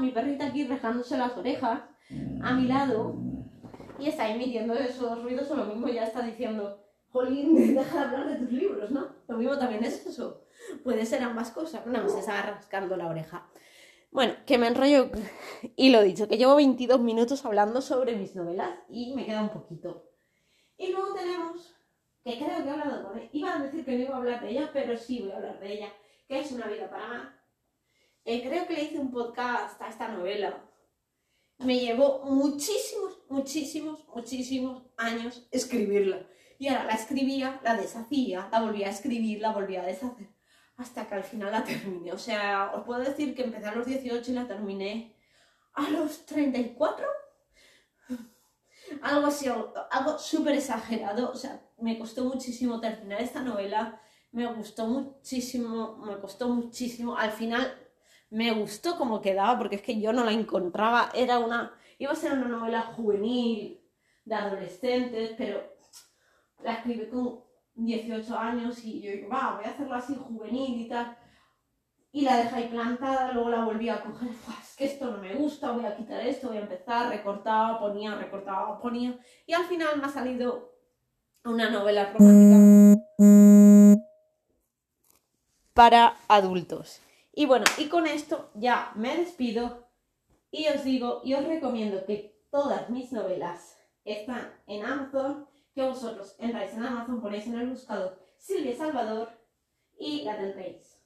Mi 0.00 0.10
perrita 0.10 0.46
aquí 0.46 0.64
rejándose 0.64 1.16
las 1.16 1.36
orejas 1.36 1.80
a 2.42 2.52
mi 2.54 2.68
lado 2.68 3.16
y 3.98 4.08
está 4.08 4.28
emitiendo 4.28 4.74
esos 4.74 5.22
ruidos 5.22 5.50
o 5.50 5.56
lo 5.56 5.64
mismo 5.66 5.88
ya 5.88 6.04
está 6.04 6.22
diciendo, 6.22 6.84
Jolín, 7.08 7.74
deja 7.74 7.98
de 7.98 8.04
hablar 8.04 8.28
de 8.28 8.36
tus 8.36 8.52
libros, 8.52 8.90
¿no? 8.90 9.08
Lo 9.28 9.38
mismo 9.38 9.58
también 9.58 9.84
es 9.84 10.06
eso. 10.06 10.44
Puede 10.82 11.06
ser 11.06 11.22
ambas 11.22 11.50
cosas. 11.50 11.86
No, 11.86 12.08
se 12.08 12.20
está 12.20 12.42
rascando 12.42 12.96
la 12.96 13.08
oreja. 13.08 13.48
Bueno, 14.10 14.34
que 14.46 14.58
me 14.58 14.68
enrollo 14.68 15.10
y 15.76 15.90
lo 15.90 16.02
dicho, 16.02 16.28
que 16.28 16.38
llevo 16.38 16.56
22 16.56 17.00
minutos 17.00 17.44
hablando 17.44 17.80
sobre 17.80 18.16
mis 18.16 18.36
novelas 18.36 18.70
y 18.88 19.14
me 19.14 19.26
queda 19.26 19.42
un 19.42 19.50
poquito. 19.50 20.08
Y 20.76 20.92
luego 20.92 21.14
tenemos, 21.14 21.74
que 22.22 22.36
creo 22.38 22.62
que 22.62 22.68
he 22.68 22.70
hablado 22.70 23.08
con 23.08 23.18
él, 23.18 23.28
iba 23.32 23.54
a 23.54 23.58
decir 23.58 23.84
que 23.84 23.96
no 23.96 24.04
iba 24.04 24.14
a 24.14 24.18
hablar 24.18 24.40
de 24.40 24.50
ella, 24.50 24.70
pero 24.72 24.96
sí 24.96 25.20
voy 25.20 25.32
a 25.32 25.36
hablar 25.36 25.60
de 25.60 25.72
ella, 25.72 25.88
que 26.28 26.40
es 26.40 26.52
Una 26.52 26.66
vida 26.66 26.88
para 26.88 27.08
más. 27.08 27.43
Eh, 28.24 28.42
creo 28.42 28.66
que 28.66 28.72
le 28.72 28.84
hice 28.84 28.98
un 28.98 29.10
podcast 29.10 29.80
a 29.82 29.88
esta 29.88 30.08
novela. 30.08 30.64
Me 31.58 31.78
llevó 31.78 32.22
muchísimos, 32.24 33.18
muchísimos, 33.28 34.06
muchísimos 34.14 34.82
años 34.96 35.46
escribirla. 35.50 36.26
Y 36.58 36.68
ahora 36.68 36.84
la 36.84 36.94
escribía, 36.94 37.60
la 37.62 37.76
deshacía, 37.76 38.48
la 38.50 38.62
volvía 38.62 38.86
a 38.86 38.90
escribir, 38.90 39.40
la 39.40 39.52
volvía 39.52 39.82
a 39.82 39.86
deshacer. 39.86 40.28
Hasta 40.76 41.06
que 41.06 41.14
al 41.14 41.24
final 41.24 41.52
la 41.52 41.64
terminé. 41.64 42.12
O 42.12 42.18
sea, 42.18 42.72
os 42.74 42.84
puedo 42.84 43.00
decir 43.00 43.34
que 43.34 43.44
empecé 43.44 43.66
a 43.66 43.74
los 43.74 43.86
18 43.86 44.30
y 44.30 44.34
la 44.34 44.48
terminé 44.48 45.16
a 45.74 45.90
los 45.90 46.24
34. 46.24 47.06
Algo 49.02 49.26
así, 49.26 49.48
algo 49.90 50.18
súper 50.18 50.54
exagerado. 50.54 51.30
O 51.30 51.36
sea, 51.36 51.60
me 51.76 51.98
costó 51.98 52.24
muchísimo 52.24 52.80
terminar 52.80 53.20
esta 53.20 53.42
novela. 53.42 54.00
Me 54.32 54.46
gustó 54.52 54.86
muchísimo, 54.86 55.98
me 55.98 56.18
costó 56.18 56.48
muchísimo. 56.48 57.16
Al 57.16 57.30
final 57.30 57.83
me 58.34 58.50
gustó 58.50 58.96
como 58.98 59.22
quedaba, 59.22 59.56
porque 59.56 59.76
es 59.76 59.82
que 59.82 60.00
yo 60.00 60.12
no 60.12 60.24
la 60.24 60.32
encontraba. 60.32 61.10
Era 61.14 61.38
una. 61.38 61.72
iba 61.98 62.10
a 62.10 62.16
ser 62.16 62.32
una 62.32 62.48
novela 62.48 62.82
juvenil, 62.82 63.80
de 64.24 64.34
adolescentes, 64.34 65.34
pero 65.38 65.62
la 66.62 66.74
escribí 66.74 67.06
con 67.06 67.40
18 67.74 68.36
años 68.36 68.82
y 68.84 69.00
yo 69.00 69.28
va, 69.28 69.56
voy 69.56 69.64
a 69.66 69.70
hacerlo 69.70 69.94
así 69.94 70.16
juvenil 70.16 70.80
y 70.80 70.88
tal. 70.88 71.16
Y 72.10 72.22
la 72.22 72.36
dejé 72.38 72.56
ahí 72.56 72.68
plantada, 72.68 73.32
luego 73.32 73.50
la 73.50 73.64
volví 73.64 73.88
a 73.88 74.00
coger, 74.00 74.30
es 74.62 74.76
que 74.76 74.84
esto 74.86 75.10
no 75.10 75.18
me 75.18 75.34
gusta, 75.34 75.72
voy 75.72 75.84
a 75.84 75.96
quitar 75.96 76.20
esto, 76.20 76.48
voy 76.48 76.58
a 76.58 76.62
empezar, 76.62 77.10
recortaba, 77.10 77.78
ponía, 77.78 78.14
recortaba, 78.14 78.80
ponía. 78.80 79.18
Y 79.46 79.52
al 79.52 79.64
final 79.64 79.98
me 79.98 80.06
ha 80.06 80.08
salido 80.08 80.72
una 81.44 81.70
novela 81.70 82.12
romántica 82.12 83.00
para 85.72 86.16
adultos. 86.28 87.00
Y 87.34 87.46
bueno, 87.46 87.64
y 87.78 87.88
con 87.88 88.06
esto 88.06 88.50
ya 88.54 88.92
me 88.94 89.16
despido 89.16 89.88
y 90.50 90.68
os 90.68 90.84
digo 90.84 91.20
y 91.24 91.34
os 91.34 91.44
recomiendo 91.44 92.04
que 92.04 92.40
todas 92.50 92.88
mis 92.90 93.10
novelas 93.10 93.76
están 94.04 94.52
en 94.68 94.84
Amazon, 94.84 95.48
que 95.74 95.82
vosotros 95.82 96.36
entráis 96.38 96.72
en 96.74 96.84
Amazon, 96.84 97.20
ponéis 97.20 97.46
en 97.46 97.58
el 97.58 97.70
buscador 97.70 98.16
Silvia 98.38 98.76
Salvador 98.76 99.30
y 99.98 100.22
la 100.22 100.36
tendréis. 100.36 101.00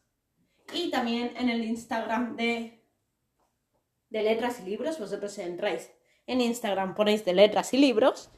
Y 0.75 0.91
también 0.91 1.35
en 1.39 1.49
el 1.49 1.65
Instagram 1.65 2.37
de, 2.37 2.85
de 4.11 4.23
Letras 4.23 4.61
y 4.61 4.69
Libros, 4.69 4.99
vosotros 4.99 5.39
entráis 5.39 5.91
en 6.27 6.43
Instagram, 6.43 6.95
ponéis 6.95 7.25
de 7.25 7.33
Letras 7.33 7.73
y 7.73 7.79
Libros 7.79 8.31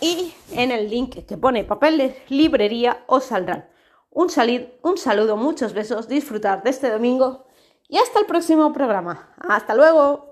y 0.00 0.32
en 0.52 0.70
el 0.70 0.88
link 0.88 1.26
que 1.26 1.36
pone 1.36 1.64
papel 1.64 1.98
de 1.98 2.16
librería 2.30 3.04
os 3.06 3.24
saldrán. 3.24 3.69
Un, 4.10 4.28
un 4.82 4.98
saludo, 4.98 5.36
muchos 5.36 5.72
besos, 5.72 6.08
disfrutar 6.08 6.62
de 6.62 6.70
este 6.70 6.90
domingo 6.90 7.46
y 7.88 7.98
hasta 7.98 8.20
el 8.20 8.26
próximo 8.26 8.72
programa. 8.72 9.34
Hasta 9.48 9.74
luego. 9.74 10.29